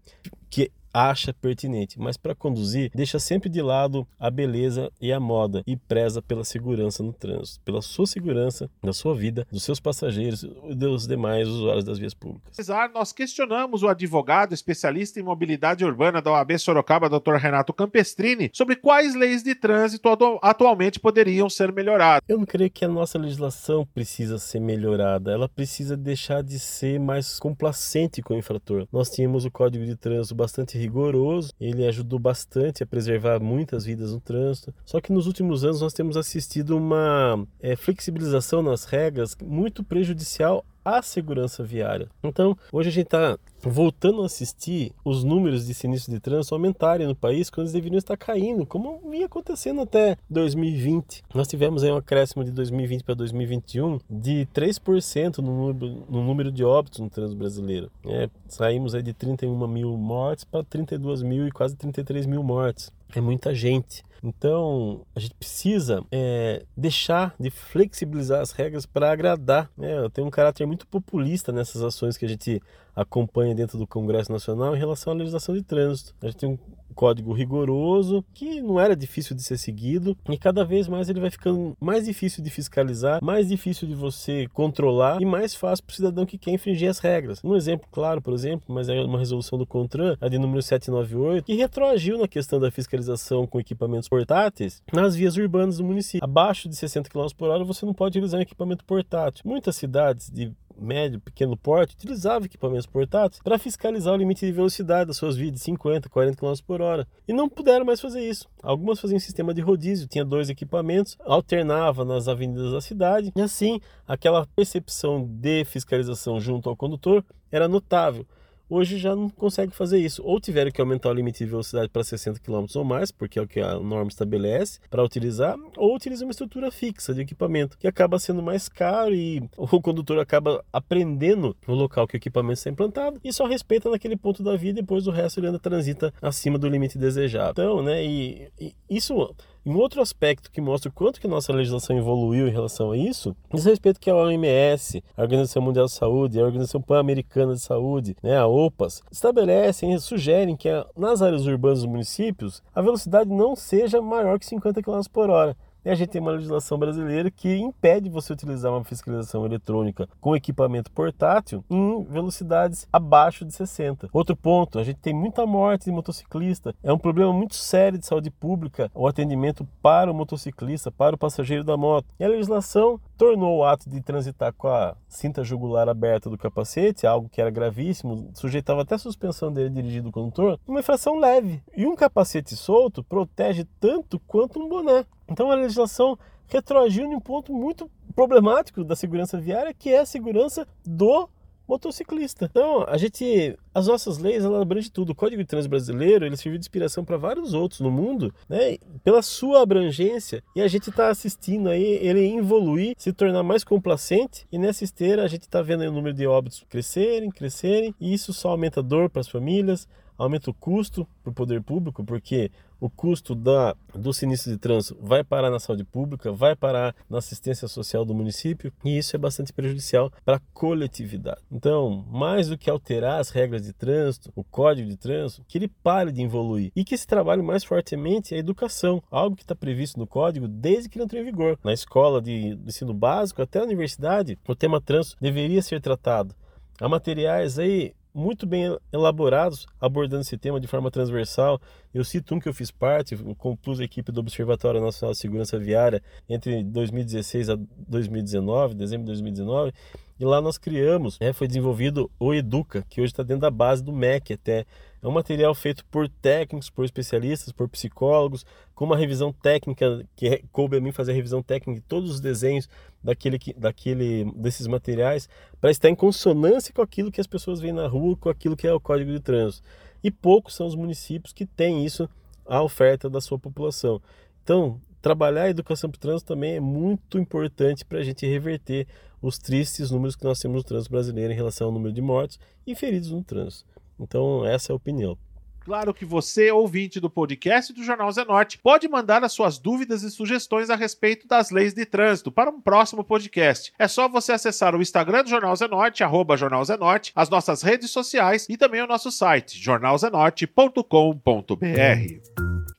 que 0.50 0.72
acha 0.94 1.34
pertinente, 1.34 2.00
mas 2.00 2.18
para 2.18 2.36
conduzir, 2.36 2.92
deixa 2.94 3.20
sempre 3.20 3.50
de 3.50 3.62
lado 3.62 4.08
a 4.20 4.30
beleza 4.30 4.92
e 5.00 5.12
a 5.12 5.20
moda 5.20 5.64
e 5.66 5.76
preza 5.76 6.22
pela 6.22 6.44
segurança 6.44 7.04
no 7.04 7.14
trânsito, 7.14 7.60
pela 7.62 7.82
sua 7.82 8.08
segurança, 8.08 8.70
da 8.84 8.94
sua 8.94 9.16
vida, 9.16 9.46
dos 9.52 9.64
seus 9.64 9.80
passageiros 9.80 10.44
e 10.44 10.76
dos 10.76 11.08
demais 11.08 11.48
usuários 11.48 11.84
das 11.84 12.00
vias 12.00 12.14
públicas. 12.14 12.58
Nós 12.94 13.12
questionamos 13.12 13.84
o 13.84 13.88
advogado 13.88 14.54
especialista 14.54 15.20
em 15.20 15.24
mobilidade 15.24 15.86
urbana 15.86 16.22
da 16.22 16.32
OAB 16.32 16.58
Sorocaba, 16.58 17.10
Dr. 17.10 17.36
Renato 17.36 17.74
Campestrini, 17.74 18.50
sobre 18.54 18.76
quais 18.76 19.16
leis 19.16 19.44
de 19.44 19.56
trânsito 19.56 20.10
atualmente 20.42 21.00
poderiam 21.00 21.50
ser 21.50 21.72
melhoradas. 21.72 22.22
Eu 22.28 22.38
não 22.38 22.46
creio 22.46 22.72
que 22.72 22.86
a 22.86 22.88
nossa 22.88 23.18
legislação 23.18 23.86
precisa 23.94 24.38
ser 24.38 24.60
melhorada, 24.60 25.32
ela 25.32 25.48
precisa 25.48 25.96
deixar 25.96 26.42
de 26.44 26.60
ser 26.60 27.00
mais 27.00 27.40
complacente 27.40 28.22
com 28.22 28.34
o 28.34 28.38
infrator. 28.38 28.88
Nós 28.92 29.10
tínhamos 29.10 29.46
o 29.46 29.52
Código 29.52 29.86
de 29.86 29.96
Trânsito 29.96 30.36
bastante 30.36 30.78
rigoroso, 30.80 31.52
ele 31.60 31.86
ajudou 31.86 32.18
bastante 32.18 32.84
a 32.84 32.88
preservar 32.88 33.40
muitas 33.40 33.86
vidas 33.86 34.14
no 34.14 34.20
trânsito. 34.20 34.74
Só 34.86 35.00
que 35.00 35.12
nos 35.12 35.28
últimos 35.28 35.64
anos 35.64 35.82
nós 35.82 35.94
temos 35.94 36.18
assistido 36.18 36.76
uma 36.78 37.46
é, 37.60 37.76
flexibilização 37.76 38.62
nas 38.62 38.86
regras 38.86 39.36
muito 39.42 39.84
prejudicial 39.84 40.66
a 40.84 41.02
segurança 41.02 41.64
viária. 41.64 42.10
Então, 42.24 42.58
hoje 42.72 42.90
a 42.90 42.92
gente 42.92 43.06
está 43.06 43.38
voltando 43.62 44.22
a 44.22 44.26
assistir 44.26 44.94
os 45.04 45.24
números 45.24 45.68
de 45.68 45.74
sinistros 45.74 46.14
de 46.14 46.20
trânsito 46.20 46.56
aumentarem 46.56 47.08
no 47.08 47.16
país 47.16 47.50
quando 47.50 47.66
eles 47.66 47.74
deveriam 47.74 47.98
estar 47.98 48.16
caindo, 48.18 48.66
como 48.66 49.02
vinha 49.10 49.26
acontecendo 49.26 49.82
até 49.82 50.16
2020. 50.30 51.24
Nós 51.34 51.48
tivemos 51.48 51.84
aí 51.84 51.92
um 51.92 51.98
acréscimo 51.98 52.44
de 52.44 52.52
2020 52.52 53.04
para 53.04 53.16
2021 53.16 54.00
de 54.10 54.48
3% 54.54 55.40
no 55.40 55.74
no 55.74 56.24
número 56.24 56.52
de 56.52 56.64
óbitos 56.64 57.00
no 57.00 57.10
trânsito 57.10 57.38
brasileiro. 57.38 57.92
É, 58.06 58.30
saímos 58.48 58.96
aí 58.96 59.04
de 59.04 59.14
31 59.14 59.68
mil 59.68 59.98
mortes 59.98 60.44
para 60.44 60.64
32 60.64 61.22
mil 61.22 61.48
e 61.48 61.52
quase 61.52 61.76
33 61.76 62.26
mil 62.26 62.44
mortes. 62.44 62.92
É 63.16 63.22
muita 63.22 63.54
gente. 63.54 64.04
Então, 64.24 65.06
a 65.16 65.20
gente 65.20 65.34
precisa 65.34 66.04
é, 66.12 66.66
deixar 66.76 67.34
de 67.40 67.50
flexibilizar 67.50 68.42
as 68.42 68.52
regras 68.52 68.86
para 68.86 69.12
agradar. 69.12 69.72
Né? 69.78 69.90
Tem 70.14 70.24
um 70.24 70.30
caráter 70.30 70.66
muito 70.66 70.86
populista 70.88 71.52
nessas 71.52 71.82
ações 71.82 72.18
que 72.18 72.26
a 72.26 72.30
gente 72.30 72.62
acompanha 72.96 73.56
dentro 73.56 73.78
do 73.78 73.88
Congresso 73.88 74.32
Nacional 74.32 74.76
em 74.76 74.80
relação 74.80 75.14
à 75.14 75.16
legislação 75.16 75.56
de 75.56 75.64
trânsito. 75.64 76.14
A 76.22 76.26
gente 76.26 76.38
tem 76.38 76.50
um 76.50 76.58
código 77.00 77.32
rigoroso 77.32 78.26
que 78.34 78.62
não 78.62 78.78
era 78.78 78.94
difícil 78.94 79.34
de 79.34 79.42
ser 79.42 79.58
seguido 79.58 80.18
e 80.30 80.38
cada 80.38 80.66
vez 80.66 80.86
mais 80.86 81.08
ele 81.08 81.22
vai 81.22 81.30
ficando 81.30 81.74
mais 81.80 82.04
difícil 82.04 82.44
de 82.44 82.50
fiscalizar, 82.50 83.24
mais 83.24 83.48
difícil 83.48 83.88
de 83.88 83.96
você 83.96 84.48
controlar 84.52 85.22
e 85.22 85.26
mais 85.26 85.56
fácil 85.56 85.86
para 85.86 85.94
o 85.94 85.96
cidadão 85.96 86.26
que 86.26 86.38
quer 86.38 86.52
infringir 86.52 86.90
as 86.90 87.00
regras. 87.00 87.40
Um 87.42 87.56
exemplo 87.56 87.88
claro, 87.90 88.22
por 88.22 88.34
exemplo, 88.34 88.66
mas 88.68 88.90
é 88.90 89.00
uma 89.00 89.18
resolução 89.18 89.58
do 89.58 89.66
CONTRAN, 89.66 90.18
a 90.20 90.28
de 90.28 90.38
número 90.38 90.62
798, 90.62 91.46
que 91.46 91.54
retroagiu 91.54 92.18
na 92.18 92.28
questão 92.28 92.60
da 92.60 92.70
fiscalização 92.70 93.48
com 93.48 93.62
equipamentos 93.62 94.10
portáteis 94.10 94.84
nas 94.92 95.16
vias 95.16 95.38
urbanas 95.38 95.78
do 95.78 95.86
município. 95.86 96.20
Abaixo 96.22 96.68
de 96.68 96.76
60 96.76 97.10
km 97.10 97.28
por 97.38 97.48
hora 97.48 97.64
você 97.64 97.86
não 97.86 97.94
pode 97.94 98.18
utilizar 98.18 98.40
um 98.40 98.44
equipamento 98.44 98.84
portátil. 98.84 99.44
Muitas 99.46 99.78
cidades 99.78 100.30
de 100.30 100.52
médio, 100.80 101.20
pequeno 101.20 101.56
porte, 101.56 101.96
utilizava 101.96 102.46
equipamentos 102.46 102.86
portáteis 102.86 103.42
para 103.42 103.60
fiscalizar 103.60 104.14
o 104.14 104.18
limite 104.18 104.46
de 104.46 104.52
velocidade 104.52 105.08
das 105.08 105.18
suas 105.18 105.36
vias 105.36 105.54
de 105.54 105.60
50, 105.60 106.10
40 106.10 106.38
km 106.38 106.54
por 106.66 106.82
hora. 106.82 107.08
E 107.28 107.34
não 107.34 107.50
puderam 107.50 107.86
mais 107.86 108.02
fazer 108.02 108.22
isso. 108.22 108.48
Algumas 108.62 109.00
faziam 109.00 109.20
sistema 109.20 109.54
de 109.54 109.62
rodízio, 109.62 110.08
tinha 110.08 110.26
dois 110.26 110.50
equipamentos, 110.50 111.18
alternava 111.26 112.04
nas 112.04 112.28
avenidas 112.28 112.72
da 112.72 112.82
cidade, 112.82 113.32
e 113.36 113.42
assim 113.42 113.80
aquela 114.08 114.48
percepção 114.56 115.26
de 115.26 115.64
fiscalização 115.66 116.40
junto 116.40 116.70
ao 116.70 116.76
condutor 116.76 117.24
era 117.52 117.68
notável 117.68 118.26
hoje 118.70 118.98
já 118.98 119.16
não 119.16 119.30
consegue 119.30 119.74
fazer 119.74 120.00
isso. 120.00 120.22
Ou 120.24 120.40
tiveram 120.40 120.72
que 120.72 120.80
aumentar 120.80 121.10
o 121.10 121.14
limite 121.14 121.40
de 121.40 121.50
velocidade 121.50 121.90
para 121.90 122.04
60 122.04 122.40
km 122.40 122.66
ou 122.76 122.84
mais, 122.84 123.12
porque 123.12 123.40
é 123.40 123.42
o 123.42 123.48
que 123.48 123.60
a 123.60 123.80
norma 123.80 124.10
estabelece 124.10 124.80
para 124.90 125.04
utilizar, 125.04 125.58
ou 125.78 125.96
utiliza 125.96 126.24
uma 126.24 126.32
estrutura 126.32 126.72
fixa 126.72 127.14
de 127.14 127.22
equipamento, 127.22 127.78
que 127.78 127.88
acaba 127.88 128.20
sendo 128.20 128.42
mais 128.42 128.70
caro 128.70 129.14
e 129.14 129.42
o 129.58 129.82
condutor 129.82 130.20
acaba 130.20 130.64
aprendendo 130.72 131.56
no 131.68 131.74
local 131.74 132.08
que 132.08 132.16
o 132.16 132.18
equipamento 132.18 132.60
está 132.60 132.70
implantado 132.70 133.20
e 133.24 133.34
só 133.34 133.46
respeita 133.46 133.90
naquele 133.90 134.16
ponto 134.16 134.44
da 134.44 134.56
via 134.56 134.70
e 134.72 134.74
depois 134.74 135.08
o 135.08 135.12
resto 135.12 135.40
ele 135.40 135.48
anda 135.48 135.60
transita 135.60 136.14
acima 136.22 136.58
do 136.58 136.68
limite 136.68 136.98
desejado. 136.98 137.52
Então, 137.52 137.82
né, 137.82 138.06
e, 138.06 138.50
e 138.60 138.76
isso 138.90 139.34
um 139.70 139.78
outro 139.78 140.02
aspecto 140.02 140.52
que 140.52 140.60
mostra 140.60 140.90
o 140.90 140.94
quanto 140.94 141.22
que 141.22 141.28
nossa 141.28 141.54
legislação 141.54 141.96
evoluiu 141.96 142.48
em 142.48 142.52
relação 142.52 142.92
a 142.92 142.98
isso, 142.98 143.36
diz 143.54 143.66
respeito 143.66 144.00
que 144.00 144.10
a 144.10 144.16
OMS, 144.16 145.04
a 145.16 145.22
Organização 145.22 145.62
Mundial 145.62 145.86
de 145.86 145.92
Saúde, 145.92 146.40
a 146.40 146.44
Organização 146.44 146.82
Pan-Americana 146.82 147.54
de 147.54 147.62
Saúde, 147.62 148.18
né, 148.24 148.36
a 148.36 148.48
OPAS, 148.48 149.04
estabelecem 149.12 149.94
e 149.94 150.00
sugerem 150.00 150.58
que 150.58 150.70
nas 150.98 151.22
áreas 151.22 151.46
urbanas 151.46 151.84
dos 151.84 151.92
municípios 151.92 152.64
a 152.74 152.82
velocidade 152.82 153.30
não 153.30 153.56
seja 153.56 154.02
maior 154.02 154.40
que 154.40 154.46
50 154.48 154.82
km 154.82 155.02
por 155.14 155.30
hora. 155.30 155.56
E 155.84 155.90
a 155.90 155.96
gente 155.96 156.10
tem 156.10 156.22
uma 156.22 156.32
legislação 156.32 156.78
brasileira 156.78 157.32
que 157.32 157.56
impede 157.56 158.10
você 158.10 158.34
utilizar 158.34 158.72
uma 158.72 158.84
fiscalização 158.84 159.46
eletrônica 159.46 160.08
com 160.20 160.36
equipamento 160.36 160.92
portátil 160.92 161.64
em 161.70 162.04
velocidades 162.04 162.88
abaixo 162.92 163.46
de 163.46 163.54
60. 163.54 164.10
Outro 164.12 164.36
ponto, 164.36 164.78
a 164.78 164.84
gente 164.84 165.00
tem 165.00 165.14
muita 165.14 165.46
morte 165.46 165.86
de 165.86 165.92
motociclista. 165.92 166.76
É 166.84 166.92
um 166.92 166.98
problema 166.98 167.32
muito 167.32 167.56
sério 167.56 167.98
de 167.98 168.06
saúde 168.06 168.30
pública 168.30 168.92
o 168.94 169.08
atendimento 169.08 169.68
para 169.82 170.12
o 170.12 170.14
motociclista, 170.14 170.92
para 170.92 171.16
o 171.16 171.20
passageiro 171.20 171.64
da 171.64 171.78
moto. 171.78 172.08
E 172.20 172.24
a 172.24 172.30
legislação 172.30 173.00
tornou 173.20 173.58
o 173.58 173.66
ato 173.66 173.90
de 173.90 174.00
transitar 174.00 174.54
com 174.54 174.70
a 174.70 174.96
cinta 175.10 175.44
jugular 175.44 175.90
aberta 175.90 176.30
do 176.30 176.38
capacete, 176.38 177.06
algo 177.06 177.28
que 177.28 177.42
era 177.42 177.50
gravíssimo, 177.50 178.32
sujeitava 178.34 178.84
até 178.84 178.96
a 178.96 178.98
suspensão 178.98 179.52
dele 179.52 179.70
dirigido 179.70 180.06
do 180.08 180.12
condutor, 180.14 180.58
uma 180.66 180.80
infração 180.80 181.20
leve. 181.20 181.62
E 181.76 181.86
um 181.86 181.98
capacete 181.98 182.56
solto 182.56 183.04
protege 183.04 183.68
tanto 183.78 184.20
quanto 184.22 184.58
um 184.58 184.70
boné. 184.70 185.06
Então 185.28 185.52
a 185.52 185.56
legislação 185.56 186.18
retroagiu 186.48 187.10
num 187.10 187.20
ponto 187.20 187.54
muito 187.54 187.92
problemático 188.16 188.86
da 188.86 188.96
segurança 188.96 189.38
viária, 189.38 189.74
que 189.74 189.90
é 189.90 190.00
a 190.00 190.06
segurança 190.06 190.66
do 190.86 191.28
motociclista. 191.70 192.50
Então, 192.50 192.84
a 192.88 192.98
gente, 192.98 193.56
as 193.74 193.88
nossas 193.88 194.18
leis, 194.18 194.44
ela 194.44 194.60
abrange 194.60 194.90
tudo. 194.90 195.12
O 195.12 195.16
Código 195.16 195.42
de 195.42 195.48
Trânsito 195.48 195.70
brasileiro, 195.70 196.26
ele 196.26 196.36
serviu 196.36 196.58
de 196.58 196.64
inspiração 196.64 197.06
para 197.06 197.16
vários 197.16 197.54
outros 197.54 197.80
no 197.80 197.92
mundo, 197.92 198.34
né? 198.50 198.78
Pela 199.04 199.22
sua 199.22 199.62
abrangência, 199.62 200.44
e 200.56 200.62
a 200.62 200.68
gente 200.68 200.90
está 200.90 201.10
assistindo 201.10 201.70
aí 201.70 201.84
ele 202.02 202.36
evoluir, 202.36 202.96
se 202.98 203.14
tornar 203.14 203.44
mais 203.44 203.64
complacente, 203.64 204.48
e 204.52 204.58
nessa 204.58 204.84
esteira 204.84 205.24
a 205.24 205.28
gente 205.28 205.44
está 205.44 205.62
vendo 205.62 205.82
o 205.82 205.92
número 205.92 206.16
de 206.16 206.26
óbitos 206.26 206.66
crescerem, 206.68 207.30
crescerem, 207.30 207.94
e 208.00 208.14
isso 208.14 208.34
só 208.34 208.50
aumenta 208.50 208.80
a 208.80 208.84
dor 208.84 209.10
para 209.10 209.22
as 209.22 209.30
famílias, 209.30 209.88
aumenta 210.18 210.50
o 210.50 210.54
custo 210.54 211.08
para 211.24 211.32
o 211.32 211.34
poder 211.34 211.62
público, 211.62 212.04
porque 212.04 212.52
o 212.80 212.90
custo 212.90 213.36
da, 213.36 213.76
do 213.94 214.14
sinistro 214.14 214.52
de 214.52 214.58
trânsito 214.58 214.98
vai 215.02 215.24
parar 215.24 215.50
na 215.50 215.60
saúde 215.60 215.84
pública, 215.84 216.32
vai 216.32 216.56
parar 216.56 216.96
na 217.10 217.18
assistência 217.18 217.68
social 217.68 218.06
do 218.06 218.16
município 218.16 218.72
e 218.84 218.98
isso 218.98 219.16
é 219.16 219.20
bastante 219.20 219.52
prejudicial 219.52 220.12
para 220.24 220.38
a 220.38 220.42
coletividade. 220.54 221.42
Então, 221.52 222.06
mais 222.10 222.48
do 222.48 222.58
que 222.58 222.70
alterar 222.70 223.20
as 223.20 223.30
regras 223.30 223.64
de 223.64 223.74
trânsito, 223.74 224.32
o 224.36 224.44
código 224.44 224.90
de 224.90 224.98
trânsito, 224.98 225.44
que 225.48 225.58
ele 225.58 225.68
pare 225.68 226.12
de 226.12 226.22
evoluir 226.22 226.72
e 226.76 226.84
que 226.84 226.98
se 226.98 227.08
trabalhe 227.08 227.42
mais 227.42 227.64
fortemente 227.64 228.34
a 228.34 228.38
educação, 228.38 229.02
algo 229.12 229.36
que 229.36 229.44
está 229.44 229.56
previsto 229.56 230.00
no 230.00 230.08
código 230.08 230.48
desde 230.48 230.90
que 230.90 230.98
ele 230.98 231.06
entrou 231.06 231.22
em 231.22 231.26
vigor. 231.26 231.60
Na 231.64 231.74
escola 231.74 232.22
de, 232.22 232.56
de 232.56 232.70
ensino 232.70 232.94
básico 232.94 233.42
até 233.42 233.60
a 233.60 233.64
universidade, 233.64 234.38
o 234.48 234.56
tema 234.56 234.82
trânsito 234.82 235.18
deveria 235.22 235.62
ser 235.62 235.82
tratado. 235.82 236.36
Há 236.80 236.88
materiais 236.88 237.60
aí 237.60 237.94
muito 238.14 238.46
bem 238.46 238.78
elaborados 238.92 239.68
abordando 239.80 240.22
esse 240.22 240.38
tema 240.38 240.60
de 240.60 240.68
forma 240.68 240.90
transversal. 240.90 241.62
Eu 241.94 242.04
cito 242.04 242.36
um 242.36 242.40
que 242.40 242.50
eu 242.50 242.54
fiz 242.54 242.72
parte, 242.72 243.16
compus 243.38 243.80
a 243.80 243.84
equipe 243.84 244.12
do 244.12 244.20
Observatório 244.20 244.82
Nacional 244.82 245.14
de 245.14 245.20
Segurança 245.20 245.58
Viária 245.58 246.02
entre 246.28 246.64
2016 246.64 247.50
a 247.50 247.58
2019, 247.88 248.76
dezembro 248.76 249.06
de 249.06 249.12
2019, 249.12 249.74
e 250.20 250.26
lá 250.26 250.42
nós 250.42 250.58
criamos, 250.58 251.18
né, 251.18 251.32
foi 251.32 251.48
desenvolvido 251.48 252.12
o 252.20 252.34
Educa, 252.34 252.86
que 252.90 253.00
hoje 253.00 253.14
está 253.14 253.24
dentro 253.24 253.42
da 253.42 253.50
base 253.50 253.82
do 253.82 253.94
MEC 253.94 254.34
até. 254.34 254.66
É 255.02 255.08
um 255.08 255.12
material 255.12 255.56
feito 255.56 255.86
por 255.86 256.10
técnicos, 256.10 256.70
por 256.70 256.84
especialistas, 256.84 257.54
por 257.54 257.70
psicólogos, 257.70 258.46
com 258.76 258.84
uma 258.84 258.98
revisão 258.98 259.32
técnica, 259.32 260.06
que 260.18 260.44
coube 260.52 260.76
a 260.76 260.82
mim 260.82 260.92
fazer 260.92 261.14
a 261.14 261.16
revisão 261.16 261.42
técnica 261.42 261.80
de 261.80 261.88
todos 261.88 262.12
os 262.12 262.20
desenhos 262.20 262.68
daquele, 263.02 263.40
daquele, 263.56 264.30
desses 264.36 264.68
materiais, 264.68 265.30
para 265.62 265.72
estar 265.72 265.90
em 265.90 265.96
consonância 265.96 266.74
com 266.74 266.82
aquilo 266.82 267.12
que 267.12 267.22
as 267.22 267.28
pessoas 267.28 267.62
veem 267.62 267.74
na 267.74 267.88
rua, 267.88 268.18
com 268.18 268.28
aquilo 268.28 268.58
que 268.58 268.68
é 268.68 268.74
o 268.74 268.80
Código 268.80 269.12
de 269.12 269.22
Trânsito. 269.22 269.66
E 270.04 270.12
poucos 270.12 270.54
são 270.54 270.68
os 270.68 270.76
municípios 270.76 271.32
que 271.32 271.46
têm 271.46 271.86
isso 271.86 272.10
à 272.46 272.62
oferta 272.62 273.10
da 273.10 273.22
sua 273.22 273.40
população. 273.40 274.02
Então, 274.44 274.82
trabalhar 275.02 275.44
a 275.44 275.50
educação 275.50 275.90
para 275.90 275.98
o 275.98 276.00
trânsito 276.00 276.34
também 276.34 276.56
é 276.56 276.60
muito 276.60 277.18
importante 277.18 277.86
para 277.86 278.00
a 278.00 278.04
gente 278.04 278.26
reverter 278.26 278.88
os 279.22 279.38
tristes 279.38 279.92
números 279.92 280.16
que 280.16 280.24
nós 280.24 280.40
temos 280.40 280.58
no 280.58 280.64
trânsito 280.64 280.92
brasileiro 280.92 281.34
em 281.34 281.36
relação 281.36 281.68
ao 281.68 281.74
número 281.74 281.94
de 281.94 282.02
mortos 282.02 282.40
e 282.66 282.76
feridos 282.76 283.12
no 283.12 283.24
trânsito. 283.24 283.66
Então, 284.00 284.46
essa 284.46 284.72
é 284.72 284.74
a 284.74 284.76
opinião. 284.76 285.18
Claro 285.60 285.94
que 285.94 286.04
você, 286.04 286.52
ouvinte 286.52 287.00
do 287.00 287.12
podcast 287.12 287.72
do 287.74 287.84
Jornal 287.84 288.12
Zenorte, 288.12 288.58
pode 288.58 288.88
mandar 288.88 289.24
as 289.24 289.34
suas 289.34 289.60
dúvidas 289.60 290.02
e 290.02 290.10
sugestões 290.10 290.68
a 290.70 290.76
respeito 290.76 291.28
das 291.28 291.52
leis 291.52 291.76
de 291.76 291.86
trânsito 291.86 292.32
para 292.32 292.50
um 292.50 292.60
próximo 292.60 293.04
podcast. 293.04 293.72
É 293.78 293.88
só 293.88 294.10
você 294.10 294.32
acessar 294.32 294.76
o 294.76 294.82
Instagram 294.82 295.24
do 295.24 295.30
Jornal 295.30 295.56
Zenorte, 295.56 296.04
arroba 296.04 296.36
Jornal 296.36 296.66
Zenorte, 296.66 297.12
as 297.16 297.30
nossas 297.30 297.62
redes 297.62 297.92
sociais 297.92 298.48
e 298.50 298.58
também 298.58 298.82
o 298.82 298.88
nosso 298.88 299.12
site, 299.12 299.60
jornalzenorte.com.br. 299.60 302.49